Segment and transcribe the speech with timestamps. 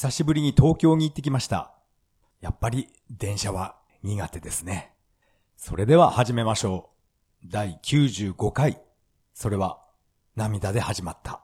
[0.00, 1.72] 久しぶりに東京に行ってきました。
[2.40, 3.74] やっぱり電車は
[4.04, 4.92] 苦手ですね。
[5.56, 6.90] それでは始めましょ
[7.42, 7.48] う。
[7.50, 8.80] 第95回。
[9.34, 9.80] それは
[10.36, 11.40] 涙で始まった。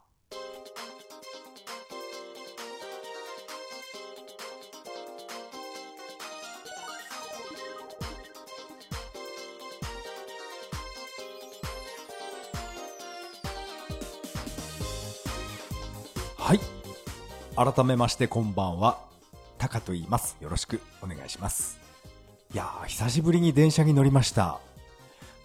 [17.57, 18.99] 改めましてこんばんは。
[19.59, 20.37] タカと言います。
[20.41, 21.79] よろしくお願いします。
[22.53, 24.59] いやー、久しぶりに電車に乗りました。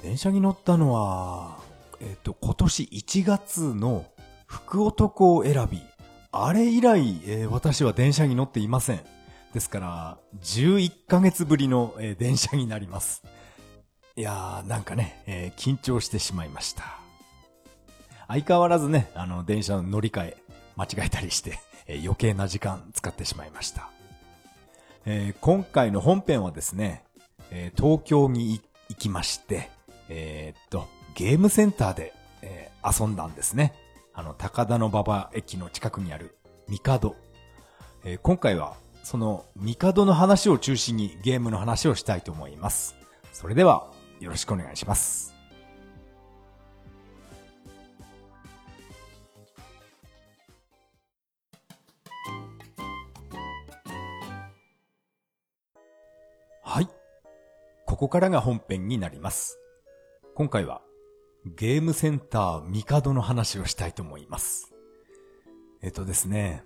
[0.02, 1.60] 電車に乗ったのは、
[2.02, 4.08] えっ、と、今年1月の
[4.48, 5.84] 福男を選び。
[6.32, 9.02] あれ以来、えー私は電車に乗っていません。
[9.54, 13.22] ですから、11ヶ月ぶりの、えー電車になります。
[14.16, 16.86] いやー、なんかね、え緊張してしまいました。
[18.28, 20.38] 相変わらずね、あの、電車の乗り換え、
[20.76, 21.60] 間違えたりして、
[21.90, 23.90] え余計な時間使ってしまいました。
[25.06, 27.04] えー今回の本編はですね、
[27.52, 29.70] えー東京に行きまして、
[30.08, 33.74] えーっと、ゲームセンターで、えー遊んだんですね。
[34.14, 36.38] あの、高田馬場駅の近くにある、
[36.68, 37.16] ミカド。
[38.06, 42.96] えー今回は、その、ミカドの話を中心にゲームの話をしたいと思います。
[43.34, 45.39] それでは、よろしくお願いします。
[57.90, 59.60] ここからが本編になります。
[60.36, 60.84] 今回は
[61.58, 64.76] ゲームセンターミカドの話をしたいと思います。
[65.82, 66.64] えっとですね、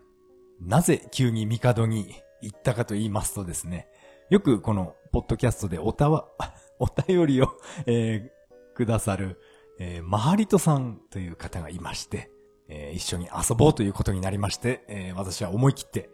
[0.59, 3.87] なぜ急にミカドに行ったかと言いますとですね、
[4.29, 6.27] よくこのポッドキャストでおたわ、
[6.77, 7.47] お便りを、
[7.85, 9.39] えーくださる、
[9.79, 12.31] えーマハリトさんという方がいまして、
[12.67, 16.09] えー一緒に遊ぼうということになりまして、えー私は思い切って、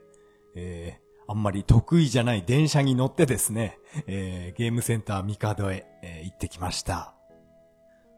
[0.53, 3.77] えーあんまり得意じゃない電車に乗ってですね、
[4.07, 7.13] えーゲームセンターミカドへ、えー行ってきました。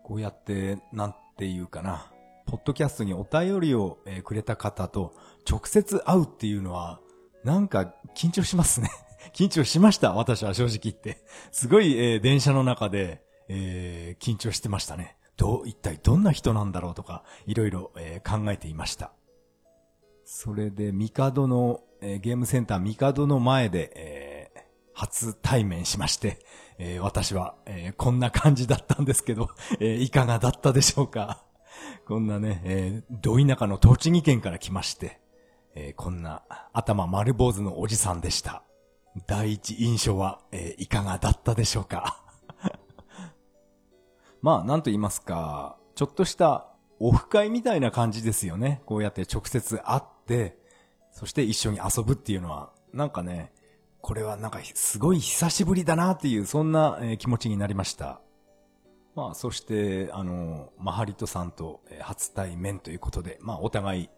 [0.05, 2.09] こうやって、なんていうかな、
[2.45, 5.13] ポッドキャストにお便りを、えーくれた方と
[5.45, 7.01] 直接会うっていうのは、
[7.43, 8.89] なんか緊張しますね。
[9.35, 11.21] 緊張しました、私は正直言って。
[11.51, 15.17] すごい、えー電車の中で、えー緊張してましたね。
[15.35, 19.11] どう、一体どんな人なんだろうとか、いろいろ、えー考えていました。
[20.23, 24.41] それで、ミカドの、えーゲームセンターミカドの前で、えー
[24.93, 26.37] 初対面しまして、
[26.77, 31.43] えー私は、えこんな感じだったんですけど、えいかがだったでしょうか？
[32.05, 35.19] こんなね、えー、ど田舎の栃木県から来まして、
[35.73, 38.63] えこんな頭丸坊主のおじさんでした。
[39.27, 42.21] 第一印象は、えいかがだったでしょうか？
[44.43, 46.67] まあ、なんと言いますか、ちょっとした
[46.99, 48.81] オフ会みたいな感じですよね。
[48.85, 50.57] こうやって直接会って、
[51.11, 53.51] そして一緒に遊ぶっていうのは、なんかね、
[54.01, 58.21] これはなんかすごい久しぶりだなっていう、そんな、気持ちになりました。
[59.15, 64.09] まあ、そして、あの、マハリトさんと、初対面ということで、まあ、お互い、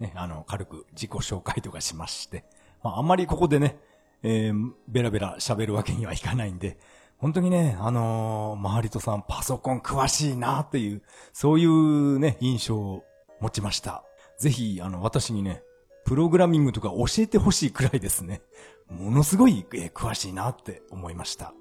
[0.00, 2.44] ね、あの、軽く自己紹介とかしまして、
[2.82, 3.78] まあ、あんまりここでね、
[4.22, 6.78] えーベラベラ喋るわけにはいかないんで、
[7.18, 13.04] 本当にね、あのーマハリトさんパソコン詳しいなっていう、そういうね、印象を
[13.40, 14.02] 持ちました。
[14.38, 15.62] ぜひ、あの、私にね、
[16.08, 18.40] プログラミングとか教えてほしいくらいですね。
[18.88, 21.52] ものすごい、えー詳しいなって思いました。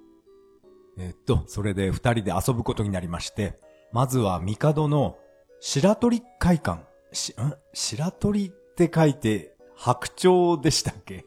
[0.98, 3.60] えーっと、それで二人で遊ぶことになりまして、
[3.92, 5.18] まずはミカドの
[5.60, 6.86] 白鳥会館。
[7.12, 7.56] し、ん？
[7.74, 11.26] 白鳥って書いて白鳥でしたっけ？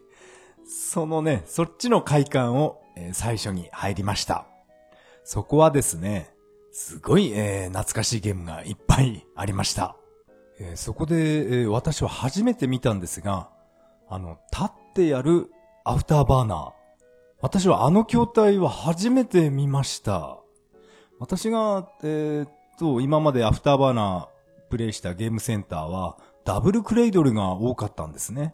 [0.65, 4.47] そのね、そっちの会館を、えー最初に入りました。
[5.23, 6.33] そこはですね、
[6.71, 9.95] すごい、えー懐かしいゲームがいっぱいありました。
[10.61, 13.49] えーそこで、えー私は初めて見たんですが、
[14.07, 15.51] あの、立ってやる
[15.83, 16.71] アフターバーナー。
[17.41, 20.37] 私はあの筐体は初めて見ました。
[21.19, 28.53] 私が、えーっと、今までアフターバーナープレイしたゲームセンターは、ダブルクレイドルが多かったんですね。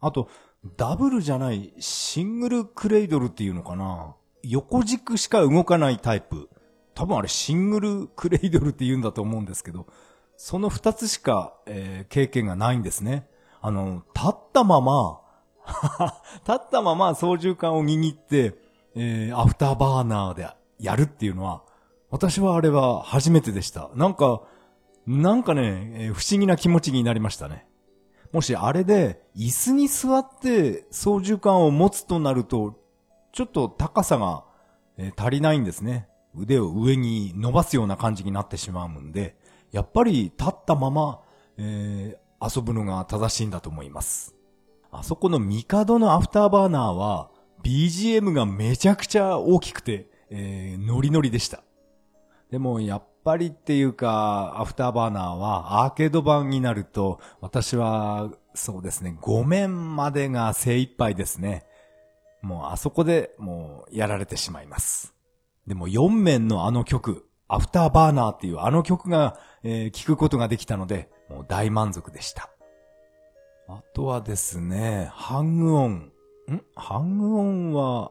[0.00, 0.28] あと、
[0.76, 6.48] ダブルじゃない、シングルクレイドルっていうのかな横軸しか動かないタイプ。
[6.94, 9.86] 多分あれシングルクレイドルって言うんだと思うんですけど、
[10.36, 13.26] その二つしか、えー経験がないんですね。
[13.60, 15.20] あの、立ったまま、
[16.46, 18.54] 立ったまま操縦桿を握って、
[18.94, 20.48] えーアフターバーナーで
[20.78, 21.62] やるっていうのは、
[22.10, 23.90] 私はあれは初めてでした。
[23.94, 24.42] なんか、
[25.06, 27.66] なんかね、えー不思議な気持ちになりましたね。
[28.32, 32.76] もしあれで椅子に座って操縦桿を持つとなると、
[33.32, 34.44] ちょっと高さが、
[34.98, 36.08] えー足りないんですね。
[36.36, 39.36] 腕を上に伸ばすような感じになってしまうんで、
[39.74, 41.20] やっぱり立ったまま、
[41.58, 44.34] えー遊ぶのが正しいんだと思います。
[44.92, 47.30] あそこのミカドのアフターバーナーは、
[47.62, 51.62] BGM がめちゃくちゃ大きくて、えー、ノリノリでした。
[52.50, 61.64] でも、やっぱりっていうか、アフターバーナーはアーケード版になると、私は、そうですね、5面までが精一杯ですね。
[62.42, 65.14] もうあそこでもうやられてしまいます。
[65.66, 72.50] でも4面のあの曲、アフターバーナーっていうあの曲が、えー、聞くことができたので、もう大満足でした。
[73.68, 76.12] あとはですね、ハングオン。
[76.50, 76.62] ん？
[76.74, 78.10] ハングオンは、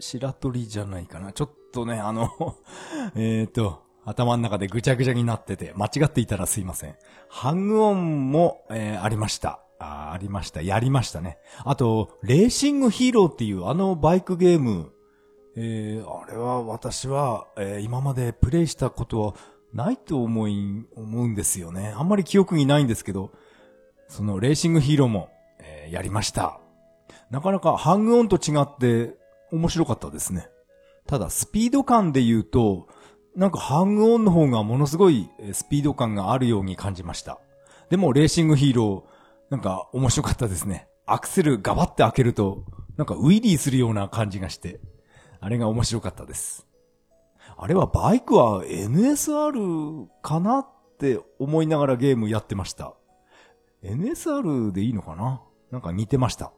[0.00, 1.32] 白鳥じゃないかな。
[1.32, 2.28] ちょっとね、あの
[3.14, 6.96] えっと、頭の中でぐちゃぐちゃになってて、間違っていたらすいません。
[7.28, 9.60] ハングオンも、えー、ありました。
[9.78, 10.60] あありました。
[10.60, 11.38] やりましたね。
[11.64, 14.92] あと、レーシングヒーローっていうあのバイクゲーム、
[15.58, 19.34] えー、あれは私は、えー、今までプレイしたことは
[19.72, 21.94] ないと思い、思うんですよね。
[21.96, 23.32] あんまり記憶にないんですけど、
[24.08, 25.30] そのレーシングヒーローも、
[25.60, 26.60] えー、やりました。
[27.30, 29.16] なかなかハングオンと違って
[29.50, 30.48] 面白かったですね。
[31.06, 32.88] ただスピード感で言うと、
[33.34, 37.38] なんかハングオンの方がものすごいスピード感があるように感じました。
[37.88, 40.88] でもレーシングヒーロー、なんか面白かったですね。
[41.06, 42.64] アクセルガバって開けると、
[42.96, 44.80] なんかウィリーするような感じがして、
[45.40, 46.66] あれが面白かったです。
[47.56, 50.68] あれはバイクは NSR かなっ
[50.98, 52.94] て思いながらゲームやってました。
[53.82, 55.42] NSR でいいのかな？
[55.70, 56.52] なんか似てました。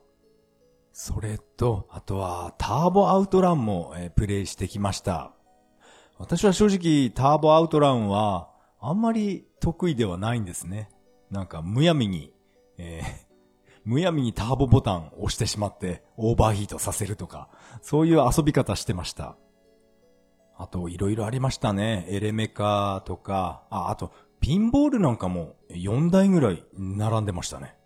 [0.92, 5.32] それと、あとはターボアウトランも、え、プレイしてきました。
[6.18, 10.90] 私は正直ターボアウトランはあんまり得意ではないんですね。
[11.30, 12.32] なんかむやみに、
[12.78, 13.27] えー、
[13.88, 17.48] むやみにターボボタンを押してしまってオーバーヒートさせるとか、
[17.80, 19.34] そういう遊び方してました。
[20.58, 22.04] あと、いろいろありましたね。
[22.10, 27.76] エレメカとか、あ、あと、ピンボールなんかも4台ぐらい並んでましたね。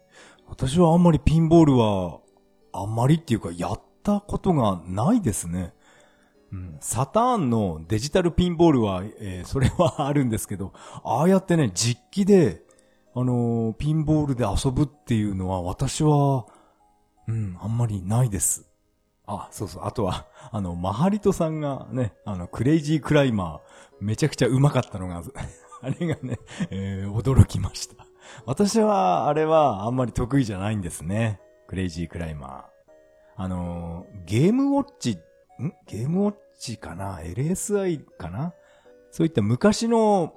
[0.48, 2.18] 私はあんまりピンボールは、
[2.72, 5.72] あんまりっていうかやったことがないですね。
[6.50, 10.72] うん、サターンのデジタルピンボールは、えー、それはあるんですけど、
[11.04, 12.64] ああやってね、実機で、
[13.14, 16.46] あの、ピンボールで遊ぶっていうのは私は、
[17.28, 18.68] うん、あんまりないです。
[19.26, 19.84] あ、そうそう。
[19.84, 23.60] あとは、 あの、マハリトさんがね、あの、クレイジークライマー、
[24.00, 25.22] めちゃくちゃ上手かったのが、
[25.82, 26.38] あれがね、
[26.70, 28.06] えー、驚きました。
[28.46, 31.40] 私は、あれはあんまり得意じゃないんですね。
[31.66, 32.62] クレイジークライマー。
[33.36, 35.72] あのー、ゲームウォッチ、ん？
[35.86, 38.54] ゲームウォッチかな ?LSI かな？
[39.10, 40.34] そういった昔の、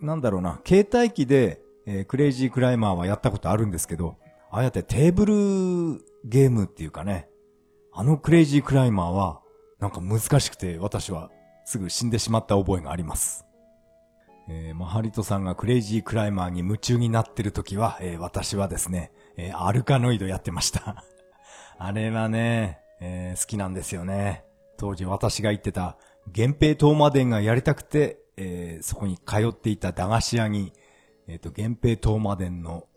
[0.00, 4.16] なんだろうな、携帯機で、えー、クレイジークライマーはやったことあるんですけど、
[4.50, 7.28] ああやってテーブルゲームっていうかね、
[7.92, 9.40] あのクレイジークライマーは、
[9.78, 11.30] なんか難しくて私は
[11.64, 13.44] すぐ死んでしまった覚えがあります。
[14.48, 21.04] えー、マハリトさんがクレイジークライマーに夢中になってる時は、えー、私はですね、えー、アルカノイドやってました。
[21.78, 24.44] あれはね、えー、好きなんですよね。
[24.76, 25.96] 当時私が言ってた、
[26.34, 30.72] 源平東馬伝がやりたくて、えー、そこに通っていた駄菓子屋に、
[31.28, 32.88] えっ、ー、と、源平東馬伝の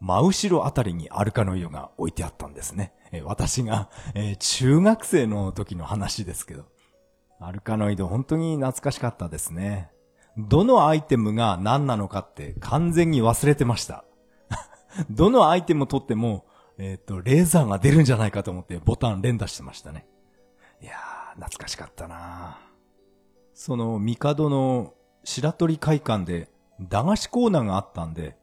[0.00, 2.92] 真後ろあたりにアルカノイドが置いてあったんですね。
[3.12, 6.64] え私が、えー、中学生の時の話ですけど。
[7.40, 9.90] アルカノイド本当に懐かしかったですね。
[10.36, 14.04] どのアイテムが何なのかって完全に忘れてました。
[15.10, 16.46] どのアイテムを取っても、
[16.78, 20.06] えっ、ー、と、レーザーが出るんじゃないかと思ってボタン連打してましたね。
[20.80, 22.58] いやー、懐かしかったな
[23.52, 26.50] その、ミカドの白鳥会館で
[26.80, 28.36] 駄菓子コーナーがあったんで、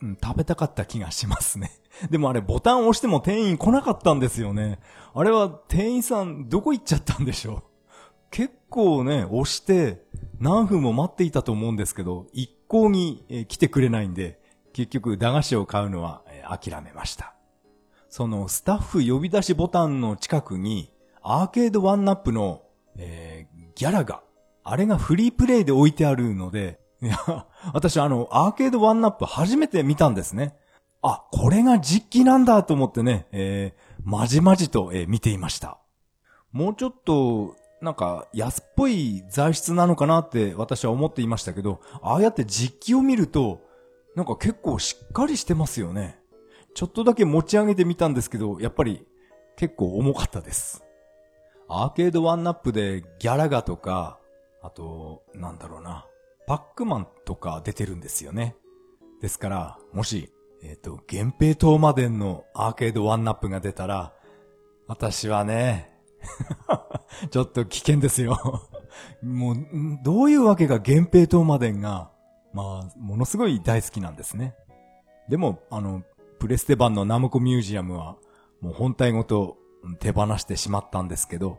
[0.00, 1.70] うん、食べたかった気がしますね。
[2.10, 4.78] でもあれボタン押しても店員来なかったんですよね。
[5.14, 7.62] あれは店員さんどこ行っちゃったんでしょう？
[8.30, 10.04] 結構ね、押して
[10.38, 14.38] 何分も待っていたと思うんですけど、一向に来てくれないんで、
[14.72, 17.34] 結局駄菓子を買うのは諦めました。
[18.10, 20.92] そのスタッフ呼び出しボタンの近くに
[21.22, 22.62] アーケードワンナップの、
[22.96, 24.22] えー、ギャラが、
[24.64, 30.56] あれがフリープレイで置いてあるので、いや、私あの、アーケードワンナップ初めて見たんですね。
[31.02, 35.78] あ、これが実機なんだと思ってね、えー、まじまじと、えー、見ていました。
[36.50, 43.60] もうちょっと、なんか、安っぽい材質なのかなって私は思っていましたけど、ああやって実機を見ると、
[44.16, 46.18] なんか結構しっかりしてますよね。
[46.74, 49.06] ちょっとだけ持ち上げてみたんですけど、やっぱり
[49.56, 50.82] 結構重かったです。
[51.68, 54.18] アーケードワンナップでギャラガとか、
[54.62, 56.07] あと、なんだろうな、
[56.48, 58.56] パックマンとか出てるんですよね。
[59.20, 64.14] ですから、もし、えっ、ー、と、源平東馬伝のアーケードワンナップが出たら、
[64.86, 65.92] 私はね、
[67.30, 68.66] ちょっと危険ですよ
[69.22, 69.56] もう、
[70.02, 72.10] どういうわけか源平東馬伝が、
[72.54, 74.54] まあ、ものすごい大好きなんですね。
[75.28, 76.02] でも、あの、
[76.38, 78.16] プレステ版のナムコミュージアムは、
[78.62, 79.58] もう本体ごと
[79.98, 81.58] 手放してしまったんですけど、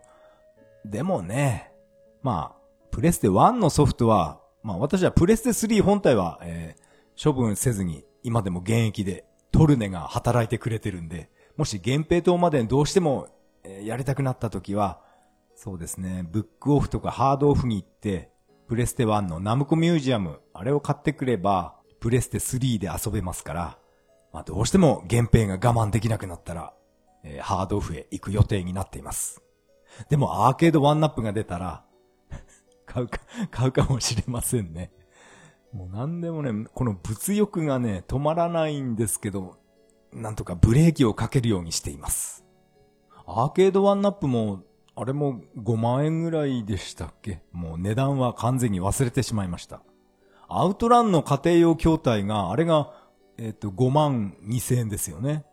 [0.84, 1.72] でもね、
[2.24, 13.28] まあ、プレステ1のソフトは、まあ私はプレステ3本体は、えー、処分せずに今でも現役でトルネが働いてくれてるんで、もし源平島までどうしても、
[13.64, 15.02] えー、やりたくなった時は、
[15.56, 18.32] そうですね、ブックオフとかハードオフに行って、
[18.68, 23.78] プレステ1のナムコミュージアム、あれを買ってくれば、プレステ3で遊べますから、
[24.32, 26.74] まあどうしても源平が我慢できなくなったら、
[27.24, 29.42] えー、ハードオフへ行く予定になっています。
[30.08, 31.84] でもアーケードワンナップが出たら、
[32.90, 33.20] 買うか、
[33.52, 34.92] 買うかもしれませんね。
[35.72, 39.58] もう何でもね、この物欲がね、止まらないんですけど、
[40.12, 42.44] なんとかブレーキをかけるようにしています。
[43.28, 44.64] アーケードワンナップも、
[44.96, 47.44] あれも5万円ぐらいでしたっけ？
[47.52, 49.84] もう値段は完全に忘れてしまいました。
[50.48, 52.92] アウトランの家庭用筐体が、あれが、
[53.38, 55.46] えっ、ー、と、5万2千円ですよね。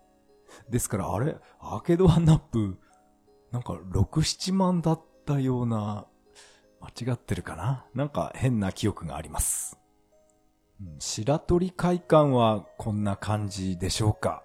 [0.71, 2.79] ですから、あれ、アーケードワンナップ、
[3.53, 6.07] なんか6、7万だったような、
[6.87, 7.85] 間違ってるかな？
[7.95, 9.79] なんか変な記憶があります。
[10.99, 14.43] 白鳥会館はこんな感じでしょうか？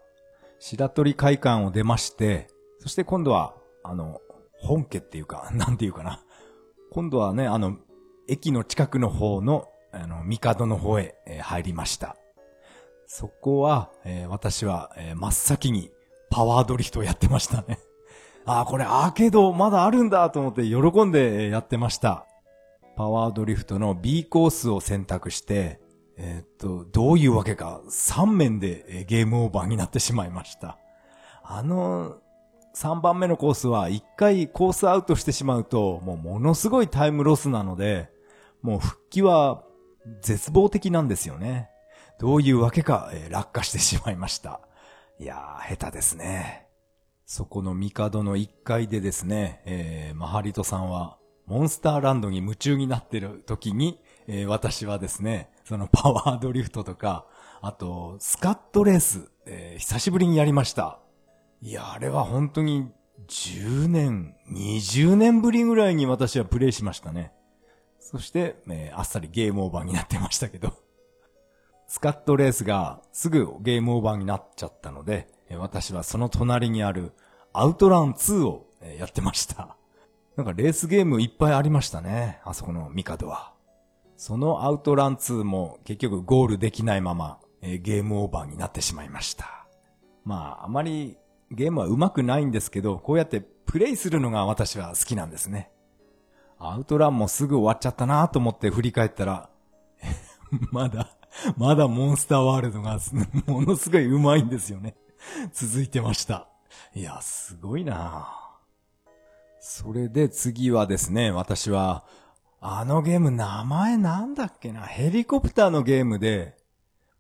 [0.60, 2.48] 白鳥会館を出まして、
[2.80, 4.22] そして今度は、あの、
[4.54, 6.20] 本家っていうか、 なんていうかな？
[6.92, 7.78] 今度はね、あの、
[8.28, 12.16] 駅の近くの方の、あの、帝の方へ、え、入りました。
[13.08, 15.92] そこは、えー、私は、えー、真っ先に
[16.30, 17.78] パワードリフトをやってましたね。
[18.46, 22.26] ああ、これアーケードまだあるんだと思って喜んでやってました。
[22.96, 25.80] パワードリフトの B コースを選択して、
[26.18, 30.78] え、っと、どういうわけか3面でゲームオーバーになってしまいました。
[31.44, 32.18] あの、
[32.76, 38.10] 3番目のコースは1回コースアウトしてしまうと、もうものすごいタイムロスなので、
[38.62, 39.64] もう復帰は
[40.22, 41.70] 絶望的なんですよね。
[42.20, 44.62] どういうわけか、落下してしまいました。
[45.20, 46.68] いやー、下手ですね。
[47.26, 51.18] そこの帝の1階でですね、えー、マハリトさんは、
[51.52, 57.26] モンスターランドに夢中になってる時に、えー、私はですね、そのパワードリフトとか、
[57.62, 61.00] あと、スカットレース、えー、久しぶりにやりました。
[61.62, 62.90] いや、あれは本当に
[63.28, 67.34] 10年、20年ぶりぐらいに私はプレイしましたね。
[68.00, 70.72] そして、えー、あっさりゲームオーバーになってましたけど。
[71.86, 75.28] スカットレースがすぐゲームオーバーになっちゃったので、
[75.58, 77.12] 私はその隣にある
[77.52, 78.68] アウトラン2を
[78.98, 79.76] やってました。
[80.42, 82.40] なんかレースゲームいっぱいありましたね。
[82.44, 83.54] あそこのミカドは。
[84.18, 89.68] そのアウトラン2も結局ゴールできないまま、えー、ゲームオーバーになってしまいました。
[90.26, 91.16] まあ、あまり
[91.52, 95.70] ゲームは上手くないんですけど、こうやってプレイするのが私は好きなんですね。
[96.58, 99.52] アウトランもすぐ終わっちゃったなと思って振り返ったら、
[100.72, 101.16] まだ、
[101.56, 102.98] まだモンスターワールドが
[103.46, 104.96] ものすごい上手いんですよね。
[105.54, 106.48] 続いてました。
[106.96, 108.41] いや、すごいなぁ
[109.64, 112.04] それで次はですね、私は、
[112.62, 116.58] あのゲーム名前なんだっけな、ヘリコプターのゲームで、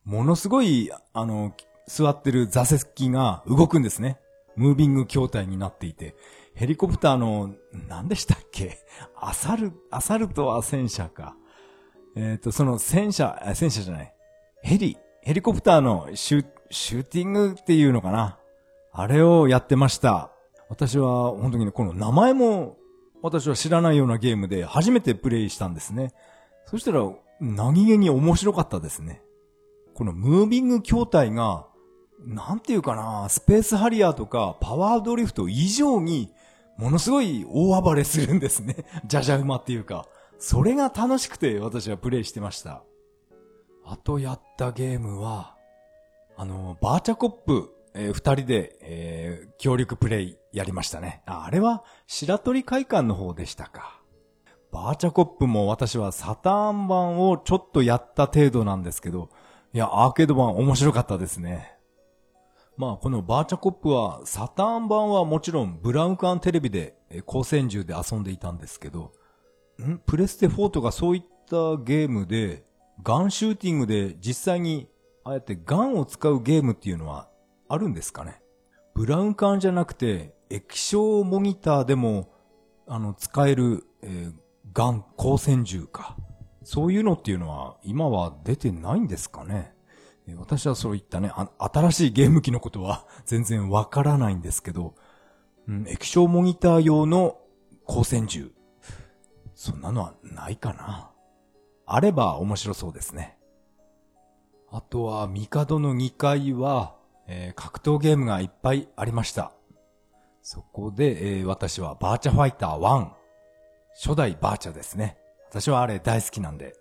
[0.05, 1.53] ものすごい、あの、
[1.87, 4.19] 座ってる座席が動くんですね。
[4.55, 6.15] ムービング筐体になっていて、
[6.55, 7.53] ヘリコプターの、
[7.87, 8.79] 何でしたっけ？
[9.15, 11.35] アサル、アサルトは戦車か。
[12.15, 14.13] えっ、ー、と、その戦車、戦車じゃない。
[14.63, 18.39] ヘリ、ヘリコプターのシュシューティングっていうのかな？
[18.91, 20.30] あれをやってました。
[20.71, 22.77] 私は本当にね、この名前も
[23.21, 26.13] 私は知らないようなゲームで初めてプレイしたんですね。
[26.65, 27.11] そしたら
[27.41, 29.21] 何気に面白かったですね。
[29.95, 31.67] このムービング筐体が、
[32.25, 36.31] なんていうかな、スペースハリアーとかパワードリフト以上に
[36.77, 38.77] ものすごい大暴れするんですね。
[39.05, 40.07] じゃじゃ馬っていうか。
[40.39, 42.81] それが楽しくて私はプレイしてました。
[43.85, 45.57] あとやったゲームは、
[46.37, 51.23] あの、バーチャコップえー、二人で、えー、協力プレイやりましたね。
[51.25, 54.01] ああれは白鳥会館の方でしたか。
[54.71, 59.29] バーチャコップも私はサターン版をちょっとやった程度なんですけど、
[59.73, 61.77] いや、アーケード版面白かったですね。
[62.77, 66.95] まあ、このバーチャコップは、サターン版はもちろんブラウン管テレビで、
[67.27, 69.11] 光線銃で遊んでいたんですけど、
[69.81, 69.97] ん？
[70.05, 72.63] プレステ4とかそういったゲームで、
[73.03, 74.87] ガンシューティングで実際に、
[75.25, 77.29] ああやってガンを使うゲームっていうのは
[77.67, 78.41] あるんですかね
[78.95, 82.29] ブラウン管じゃなくて、液晶モニターでも、
[82.87, 84.33] あの、使える、えー、
[84.73, 86.17] ガン、光線銃か。
[86.63, 89.73] そういうのっていうのは、今は出てないんですかね
[90.37, 94.95] 私はそういったね、新しいゲーム機のことは 全然わからないんですけど、
[95.67, 97.37] うん、液晶モニター用の
[97.87, 98.51] 光線銃。
[99.55, 101.11] そんなのはないかな。
[101.85, 103.37] あれば面白そうですね。
[104.69, 106.95] あとは、帝の2階は、
[107.27, 109.53] えー、格闘ゲームがいっぱいありました。
[110.41, 113.09] そこで、えー私はバーチャファイター1、
[114.03, 115.17] 初代バーチャですね。
[115.49, 116.75] 私はあれ大好きなんで、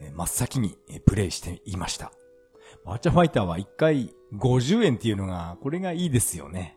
[0.00, 2.12] えー真っ先にえプレイしていました。
[2.84, 6.76] バーチャファイターは1回50円っていうのが、これがいいですよね。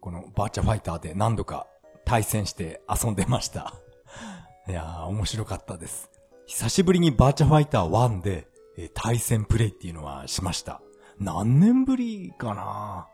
[0.00, 1.66] このバーチャファイターで何度か
[2.04, 3.74] 対戦して遊んでました。
[4.68, 6.10] いやー、面白かったです。
[6.46, 8.46] 久しぶりにバーチャファイター1で、
[8.78, 10.80] えー対戦プレイっていうのはしました。
[11.18, 13.08] 何年ぶりかな？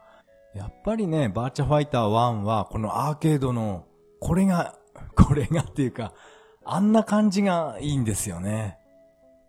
[0.55, 3.87] やっぱりね、バーチャファイター1は、このアーケードの、
[4.21, 4.77] これが、
[5.17, 6.13] これがっていうか、
[6.65, 8.79] あんな感じがいいんですよね。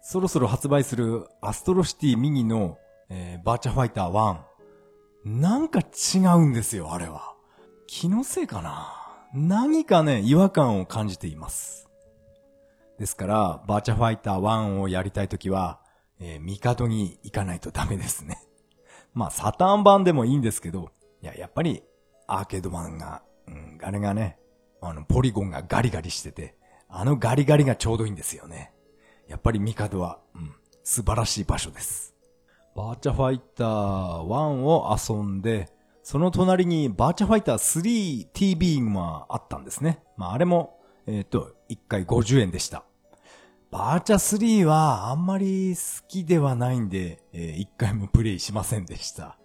[0.01, 2.77] そろそろ発売するアストロシティミニの、
[3.09, 4.53] えーバーチャファイター1。
[5.25, 7.33] なんか違うんですよ、あれは。
[7.87, 11.89] 気のせいかな何かね、違和感を感じています。
[12.99, 15.79] ですから、バーチャファイター1をやりたいときは、
[16.19, 18.37] えー、ミカドに行かないとダメですね。
[19.13, 20.91] まあ、サターン版でもいいんですけど、
[21.21, 21.83] いや、やっぱり、
[22.27, 24.37] アーケード版が、うん、あれがね、
[24.81, 26.55] あの、ポリゴンがガリガリしてて、
[26.89, 28.71] あのガリガリがちょうどいいんですよね。
[29.27, 30.53] やっぱりミカドは、うん、
[30.83, 32.13] 素晴らしい場所です。
[32.75, 34.29] バーチャファイター1
[34.63, 35.69] を遊んで、
[36.03, 40.03] その隣にバーチャファイター 3TB があったんですね。
[40.17, 42.83] まあ、あれも、えっ、と、1回50円でした。
[43.73, 44.17] バーチャ
[44.61, 49.39] 3はあんまり好きではないんで、え1回もプレイしませんでした。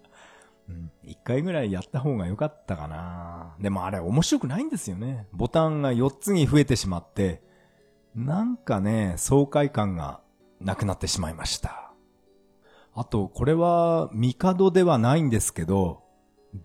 [0.69, 3.55] うん、1回ぐらいやった方が良かったかな。
[3.59, 5.25] でもあれ面白くないんですよね。
[5.33, 7.41] ボタンが4つに増えてしまって、
[8.13, 10.21] なんかね、爽快感が
[10.61, 11.91] なくなってしまいました。
[12.93, 16.03] あと、これは、ミカドではないんですけど、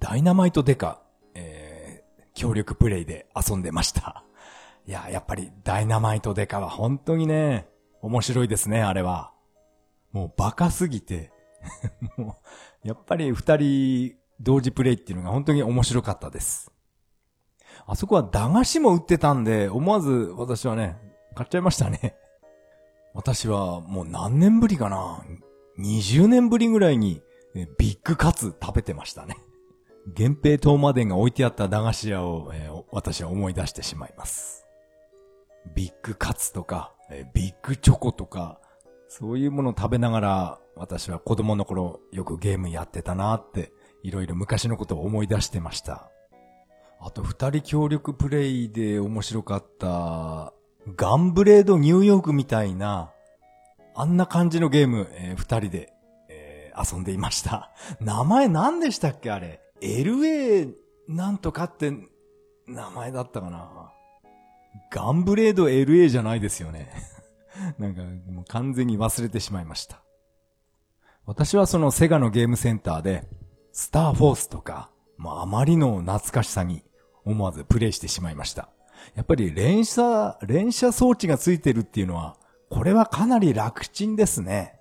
[0.01, 1.01] ダイナマイトデカ、
[1.35, 4.24] えー、協力プレイで遊んでました。
[4.87, 7.69] いや、やっぱりダイナマイトデカは本当にね、
[8.03, 9.33] 面白いですね、あれは。
[10.13, 11.33] もうバカすぎて、
[12.17, 12.39] も
[12.85, 16.71] う、やっぱり二人同時プレイっていうのが本当に面白かったです。
[17.87, 20.99] あそこは駄菓子も売ってたんで、思わず私はね、
[21.35, 22.17] 買っちゃいましたね。
[23.15, 25.25] 私はもう何年ぶりかな
[25.79, 27.23] ?20 年ぶりぐらいに
[27.79, 29.37] ビッグカツ食べてましたね。
[30.19, 34.64] 源平東馬伝が置いてあった駄菓子屋を、えー私は思い出してしまいます。
[35.75, 36.93] ビッグカツとか、
[37.33, 38.61] ビッグチョコとか、
[39.09, 43.73] そういうものを食べながら、私は子供の頃よくゲームやってたなって、
[44.03, 46.11] いろいろ昔のことを思い出してました。
[47.01, 50.53] あと二人協力プレイで面白かった、
[50.97, 53.13] ガンブレードニューヨークみたいな、
[53.95, 55.93] あんな感じのゲーム、えー二人で、
[56.29, 57.71] えー遊んでいました。
[58.01, 60.75] 名前何でしたっけあれ？LA
[61.07, 61.93] なんとかって
[62.67, 63.94] 名前だったかな。
[64.91, 66.93] ガンブレード LA じゃないですよね。
[67.79, 70.03] なんかもう完全に忘れてしまいました。
[71.27, 73.29] 私はそのセガのゲームセンターで、
[73.73, 76.85] スターフォースとか、もうあまりの懐かしさに
[77.25, 78.69] 思わずプレイしてしまいました。
[79.15, 82.37] やっぱり連射、連射装置がついてるっていうのは、
[82.71, 84.79] これはかなり楽ちんですね。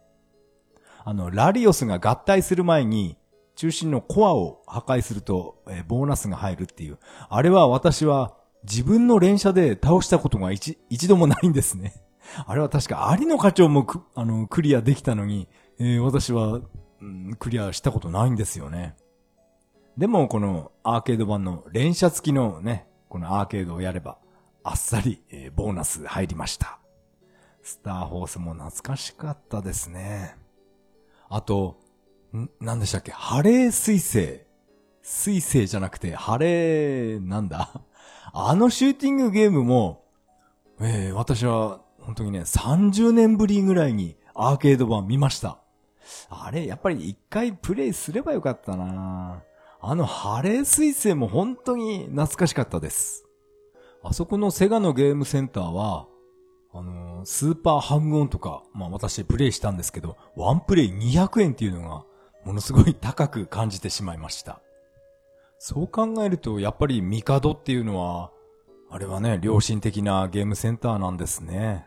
[1.06, 3.17] あの、ラリオスが合体する前に、
[3.56, 6.97] 中心のコアを破壊すると、えボーナスが入るっていう。
[7.29, 11.93] あれは私は自分の連射で倒したことが一一度もないんですね。
[12.47, 15.47] あれは確か有野課長もくあのクリアできたのに、
[15.80, 16.62] えー私は、
[17.02, 18.95] うんクリアしたことないんですよね。
[19.97, 24.17] でもこのアーケード版の連射付きのね、このアーケードをやれば、
[24.63, 26.80] あっさり、えーボーナス入りました。
[27.62, 30.36] スターホースも懐かしかったですね。
[31.30, 31.78] あと、
[32.34, 33.12] ん何でしたっけ？
[33.12, 34.41] ハレー水星。
[35.02, 37.82] 水星じゃなくて、ハレー、なんだ？
[38.36, 40.06] あのシューティングゲームも、
[40.82, 45.60] えー私は本当にね、30年ぶりぐらいにアーケード版見ました。
[46.30, 49.43] あれ、やっぱり一回プレイすればよかったな
[49.80, 53.24] あのハレー水星も本当に懐かしかったです。
[54.02, 56.08] あそこのセガのゲームセンターは、
[56.74, 62.04] あのースーパーハングオンとか、まあ私プレイしたんですけど、ワンプレイ200円っていうのが、
[62.46, 64.60] ものすごい高く感じてしまいました。
[65.65, 68.32] そう考えると、やっぱりミカドっていうのは、
[68.89, 71.86] あれはね、良心的なゲームセンターなんですね。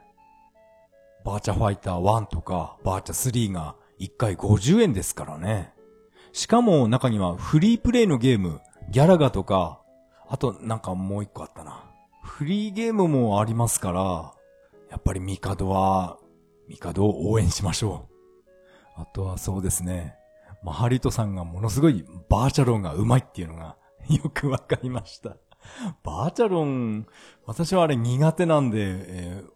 [1.27, 5.75] バーチャファイター1とか、バーチャ3が1回50円ですからね。
[6.33, 9.83] しかも中にはフリープレイのゲーム、ギャラガとか、
[10.27, 11.85] あとなんかもう一個あったな。
[12.23, 14.33] フリーゲームもありますから、
[14.91, 16.17] やっぱりミカドは、
[16.67, 18.09] ミカドを応援しましょ
[18.97, 19.03] う。
[19.03, 20.17] あとはそうですね。
[20.67, 23.77] マハリトさんがものすごいバーチャロンがうまいっていうのが
[24.11, 25.37] よくわかりました。
[26.03, 27.07] バーチャロン、
[27.45, 29.51] 私はあれ苦手なんで、えー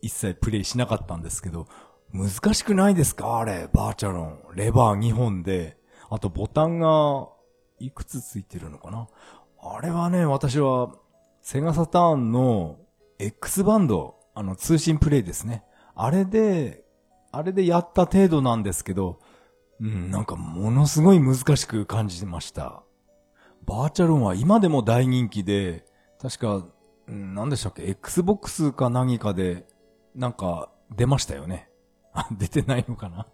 [0.00, 1.66] 一切プレイしなかったんですけど、
[2.12, 3.38] 難しくないですか？
[3.38, 4.38] あれ、バーチャロン。
[4.54, 5.76] レバー2本で、
[6.08, 7.28] あとボタンが、
[7.80, 9.08] いくつついてるのかな？
[9.60, 10.94] あれはね、私は、
[11.42, 12.78] セガサターンの
[13.18, 15.64] X バンド、あの、通信プレイですね。
[15.96, 16.84] あれで、
[17.32, 19.18] あれでやった程度なんですけど、
[19.80, 22.82] うん、なんかものすごい難しく感じてました。
[23.66, 25.84] バーチャロンは今でも大人気で、
[26.20, 26.66] 確か、
[27.08, 29.66] うん、何でしたっけ ?Xbox か何かで、
[30.14, 31.68] なんか、出ましたよね。
[32.12, 33.26] あ、出てないのかな？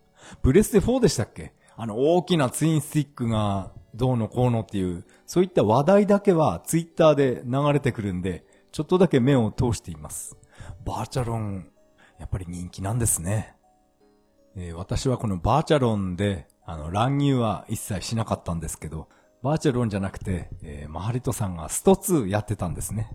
[0.42, 1.52] プレステ4でしたっけ？
[1.76, 10.34] あの、大きなツインスティックが、どうのこうのっていう、そういった話題だけはツイッターで流れてくるんで、ちょっとだけ目を通しています。
[10.84, 11.68] バーチャロン、
[12.18, 13.54] やっぱり人気なんですね。
[14.56, 19.08] えー、私はこのバーチャロンで、あの、乱入は一切しなかったんですけど、
[19.42, 23.10] バーチャロンじゃなくて、えー、マハリトさんがスト2やってたんですね。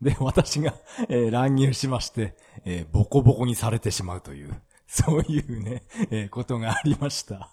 [0.00, 0.74] で、私が、
[1.08, 7.50] えー、乱入しまして、えー、ボコボコにされてしまうという、そういうね、えー、ことがありました。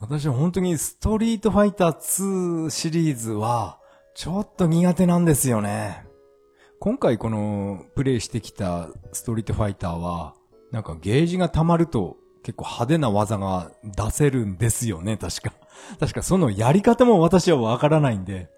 [0.00, 3.78] 私は本当にストリートファイター2シリーズは、
[4.14, 6.04] ちょっと苦手なんですよね。
[6.78, 10.34] 今回このプレイしてきたストリートファイターは、
[10.72, 15.52] なんかゲージが溜まると結構派手な技が出せるんですよね、確か。
[15.98, 18.48] 確かそのやり方も私はわからないんで、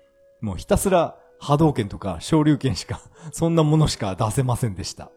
[0.42, 3.00] もうひたすら波動拳とか昇竜拳しか、
[3.32, 5.10] そんなものしか出せませんでした。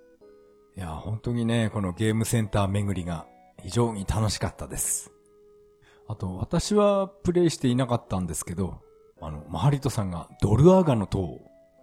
[0.78, 3.28] いや、本当にね、このゲームセンター巡りが
[3.62, 5.12] 非常に楽しかったです。
[6.08, 8.80] あと、私はプレイしていなかったんですけど、
[9.20, 11.42] あの、マハリトさんがドルアーガの塔、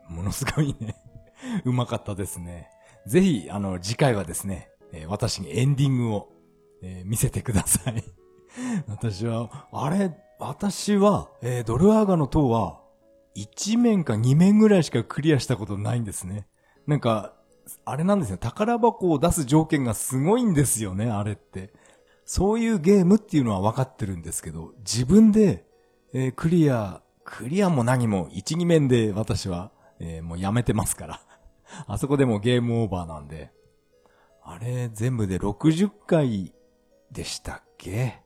[0.09, 0.97] ものすごいね
[1.67, 2.71] うまかったですね。
[3.07, 6.33] ぜひ、あの、次回はですね、え、私にエンディングを、
[6.83, 8.05] えー、見せてください
[8.89, 12.81] 私は、あれ、私は、えー、ドルアーガの塔は、
[13.37, 16.47] 1面か2面ぐらいしかクリアしたことないんですね。
[16.87, 17.35] なんか、
[17.85, 18.39] あれなんですよ。
[18.39, 21.73] 宝箱を出す条件がすごいんですよね、あれって。
[22.25, 25.65] そういうゲームっていうのは分かってるんですけど、自分で、
[26.13, 31.21] えー、クリア、クリアも何も1、2面で私は、えー、もうやめてますから。
[31.87, 33.51] あそこでもゲームオーバーなんで。
[34.43, 36.53] あれ、全部で60回
[37.13, 38.21] でしたっけ？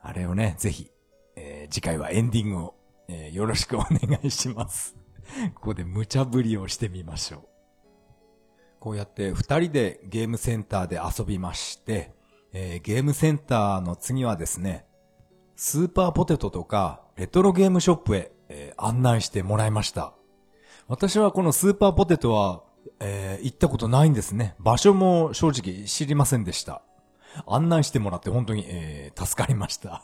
[0.00, 0.90] あれをね、ぜひ、
[1.36, 2.74] えー、次回はエンディングを
[3.12, 4.94] えー、よろしくお願いします。
[5.56, 7.40] ここで無茶ぶりをしてみましょう。
[8.78, 12.14] こうやって二人でゲームセンターで遊びまして、
[12.52, 14.86] えー、ゲームセンターの次はですね、
[15.56, 20.14] スーパーポテトとかレトロゲームショップへ、えー、案内してもらいました。
[20.86, 22.62] 私はこのスーパーポテトは、
[23.00, 24.54] えー、行ったことないんですね。
[24.60, 26.82] 場所も正直知りませんでした。
[27.46, 30.02] 案内してもらって本当に、えー、助かりました。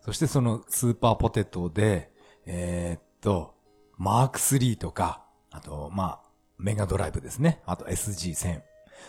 [0.00, 2.10] そしてそのスーパーポテトで、
[2.46, 3.54] えー、っと、
[3.96, 7.62] マーク3とか、あと、まあ、メガドライブですね。
[7.64, 8.62] あと SG1000。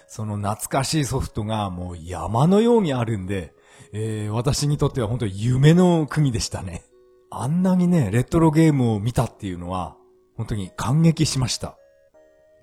[0.07, 3.53] その懐かしいソフトがもう山のようにあるんで、
[3.93, 6.83] えー、私にとっては本当に夢の国でしたね。
[7.31, 9.97] あんなにね、レトロゲームを見たっていうのは、
[10.37, 11.77] 本当に感激しました。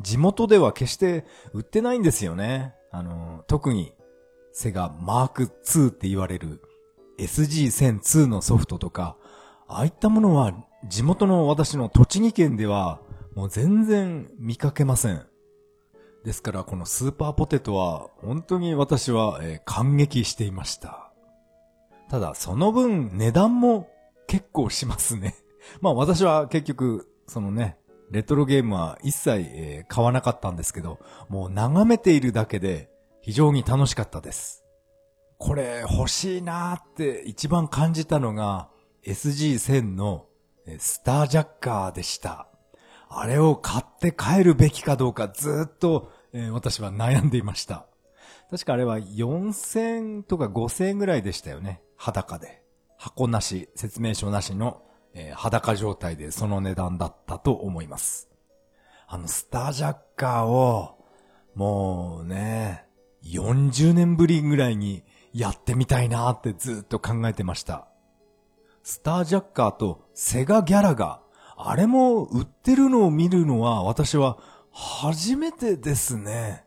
[0.00, 2.74] 地元では決して売ってないんですよね。
[2.90, 3.92] あの、特に、
[4.52, 6.60] セガマーク2って言われる
[7.18, 9.16] SG1002 のソフトとか、
[9.68, 10.54] ああいったものは
[10.88, 13.00] 地元の私の栃木県では
[13.34, 15.26] もう全然見かけません。
[16.24, 21.12] ですからこのスーパーポテトは本当に私は、感激していました。
[22.08, 23.88] ただその分値段も
[24.26, 25.34] 結構しますね。
[25.80, 27.78] まあ私は結局そのね、
[28.10, 32.91] レトロゲームは一切、買わなかったんですけど、もう眺めているだけで
[33.22, 34.64] 非常に楽しかったです。
[35.38, 38.68] これ欲しいなーって一番感じたのが
[39.06, 40.26] SG1000 の
[40.78, 42.48] スタージャッカーでした。
[43.08, 46.10] あれを買って帰るべきかどうかずっと、
[46.52, 47.86] 私は悩んでいました。
[48.50, 51.82] 確かあれは4000とか5000ぐらいでしたよね。
[51.96, 52.62] 裸で。
[52.96, 54.82] 箱なし、説明書なしの、
[55.34, 58.30] 裸状態でその値段だったと思います。
[59.06, 61.04] あのスタージャッカーを、
[61.54, 62.86] もうね、
[63.24, 67.88] 40年ぶりぐらいにやってみたいなってずっと考えてました。
[68.82, 71.20] スタージャッカーとセガギャラが、
[71.56, 74.38] あれも売ってるのを見るのは私は
[74.72, 76.64] 初めてですね。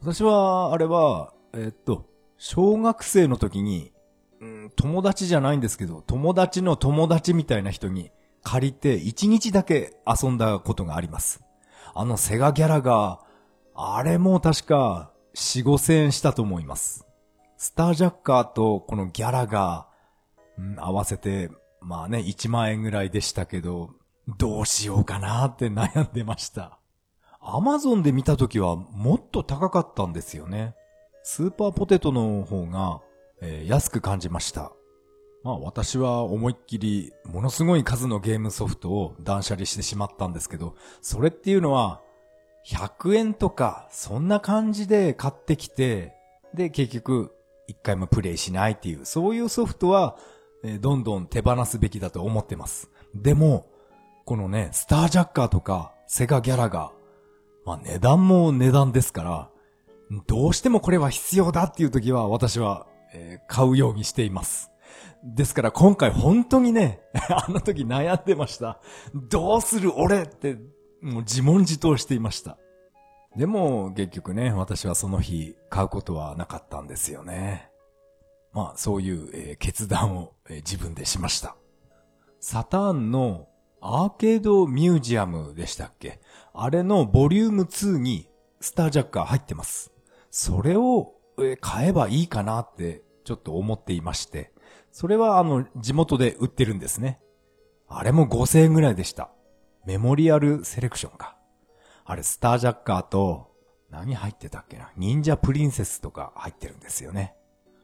[0.00, 2.06] 私は、あれは、えっと、
[2.38, 3.92] 小学生の時に、
[4.40, 8.10] うん、友達じゃないんですけど、友達の友達みたいな人に
[8.42, 11.42] 借りて1日だけ遊んだことがあります。
[11.94, 13.20] あのセガギャラが、
[13.74, 17.06] あれも確か4、5千円したと思います。
[17.56, 19.88] スタージャッカーとこのギャラが、
[20.58, 21.50] うん、合わせて、
[21.80, 23.90] まあね、1万円ぐらいでしたけど、
[24.36, 26.78] どうしようかなって悩んでました。
[27.40, 30.74] アマゾンで見た時はもっと高かったんですよね。
[31.22, 33.00] スーパーポテトの方が、
[33.40, 34.72] えー、安く感じました。
[35.42, 42.02] まあ私は思いっきりものすごい数のゲームソフトを断捨離してしまったんですけど、それっていうのは
[42.70, 46.14] 100円とかそんな感じで買ってきて、
[46.54, 47.32] で結局
[47.66, 50.16] 一回もプレイしないっていう、そういうソフトは、
[50.62, 52.90] えどんどん手放すべきだと思ってます。
[53.14, 53.66] でも、
[54.24, 56.92] このね、スタージャッカーとかセガギャラが、
[57.64, 59.50] まあ値段も値段ですから、
[60.26, 64.70] どうしてもこれは必要だっていう時は私は、え、買うようにしています。
[65.24, 68.80] ですから今回本当にね、 あの時悩んでました。
[69.14, 70.58] どうする俺って、
[71.02, 72.58] もう自問自答していました。
[73.36, 77.70] でも結局ね、私はその日買うことはなかったんですよね。
[78.52, 81.56] まあそういう、えー、決断を、えー、自分でしました。
[82.40, 83.48] サターンの
[83.80, 86.20] アーケードミュージアムでしたっけ？
[86.52, 88.28] あれのボリューム2に
[88.60, 89.92] スタージャッカー入ってます。
[90.30, 94.52] それを、え買えばいいかなってちょっと思っていまして。
[94.92, 97.20] それはあの、地元で売ってるんですね。
[97.88, 99.30] あれも5000円ぐらいでした。
[99.84, 101.36] メモリアルセレクションか。
[102.04, 103.50] あれ、スタージャッカーと、
[103.90, 104.92] 何入ってたっけな？
[104.96, 107.34] 忍者プリンセスとか入ってるんですよね。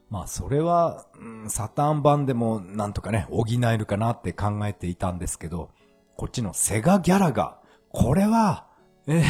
[0.09, 5.71] まあ、それは、うん、サターン版でもなんとかね、補えるかなって考えていたんですけど、
[6.15, 8.67] こっちのセガギャラが、これは、
[9.05, 9.23] え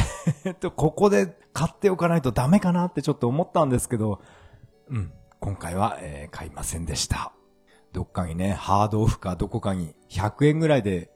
[0.44, 4.20] ー、っと、ここで買っておかないとダメかなってちょっと思ったんですけど、
[4.88, 7.32] うん、今回は、えー、買いませんでした。
[7.92, 11.10] どっかにね、ハードオフかどこかに100円ぐらいで、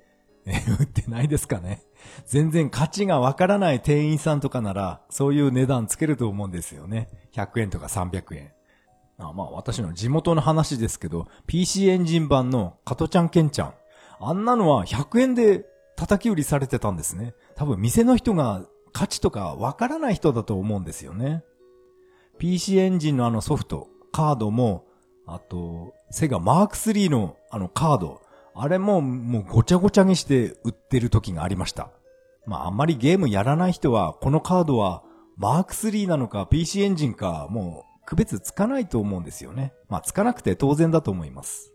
[0.80, 1.82] 売ってないですかね。
[2.26, 7.08] 全然価値がわからない店員さんとかなら、そういう値段つけると思うんですよね。
[7.32, 8.52] 100円とか300円。
[9.18, 13.74] あまあ私の地元の話ですけど、PC エンジン版の加トちゃんケンちゃん。
[14.20, 15.64] あんなのは100円で
[15.96, 17.34] 叩き売りされてたんですね。
[17.54, 21.44] 多分店の人が価値とかわからない人だと思うんですよね。
[22.38, 24.86] PC エンジンのあのソフト、カードも、
[25.26, 28.20] あと、セガマーク3のあのカード、
[28.54, 31.90] あれももうごちゃごちゃにして売ってる時がありました。
[32.46, 35.02] まああんまりゲームやらない人は、このカードは
[35.36, 39.72] マーク3なのか PC エンジンか、もう区別つかないと思うんですよね。
[39.88, 41.72] まあつかなくて当然だと思います。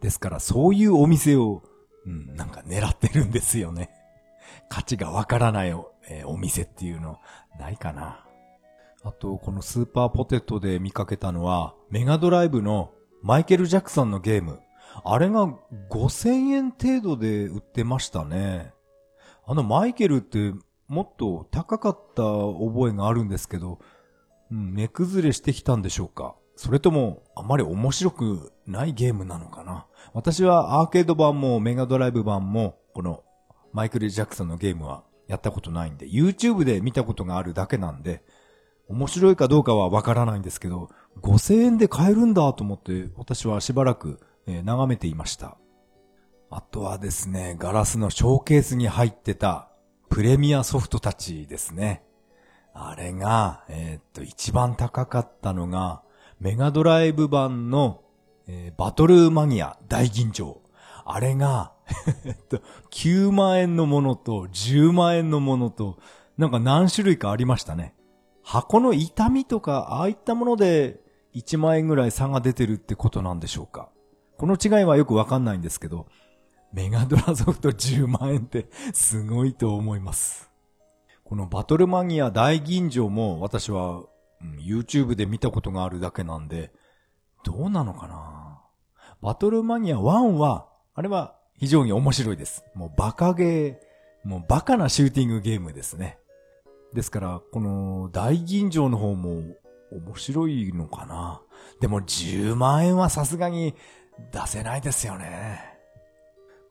[0.00, 1.62] ですからそういうお店を、
[2.04, 3.90] うん、なんか狙ってるんですよね。
[4.68, 7.18] 価値がわからないお,、えー、お店っていうの、
[7.58, 8.24] ないかな。
[9.02, 12.92] あと、このスーパーポテトで見かけたのは、メガドライブの
[13.22, 14.60] マイケル・ジャクソンのゲーム。
[15.04, 15.46] あれが
[15.90, 18.72] 5000円程度で売ってましたね。
[19.46, 20.52] あのマイケルって
[20.88, 23.78] もっと高かった覚えがあるんですけど、
[24.50, 33.22] うん、目崩れしてきたんでしょうかそれとも、あまり面白くないゲームなのかな私はアーケード版もメガドライブ版も、この
[33.72, 38.24] マイケル・ジャクソンのゲームはやったことないんで、YouTube で見たことがあるだけなんで、
[38.88, 40.88] 面白いかどうかはわからないんですけど、
[41.20, 45.56] 5000円で買えるんだと思って私はしばらく、えー、眺めていました。
[46.50, 49.68] あとはですね、ガラスのショーケースに入ってた
[50.08, 52.02] プレミアソフトたちですね。
[52.72, 56.02] あれが、えー、っと、一番高かったのが、
[56.38, 58.02] メガドライブ版の、
[58.46, 60.58] えー、バトルマニア大吟醸。
[61.04, 61.72] あれが、
[62.24, 62.58] えっと、
[62.90, 65.98] 9万円のものと10万円のものと、
[66.36, 67.94] なんか何種類かありましたね。
[68.42, 71.00] 箱の痛みとか、ああいったもので
[71.34, 73.88] 1万円ぐらい差が出てるってことなんでしょうか。
[74.38, 76.06] この違いはよくわかんないんですけど、
[76.72, 80.50] メガドラソフト10万円って すごいと思います。
[81.24, 84.04] このバトルマニア大吟醸も私は
[84.60, 86.72] YouTube で見たことがあるだけなんで、
[87.44, 88.60] どうなのかな？
[89.22, 92.64] バトルマニア1は、あれは非常に面白いです。
[92.74, 96.18] もうバカゲー、もうバカなシューティングゲームですね。
[96.92, 99.42] ですから、この大吟醸の方も
[99.90, 101.40] 面白いのかな？
[101.80, 103.74] でも10万円はさすがに
[104.32, 105.76] 出せないですよね。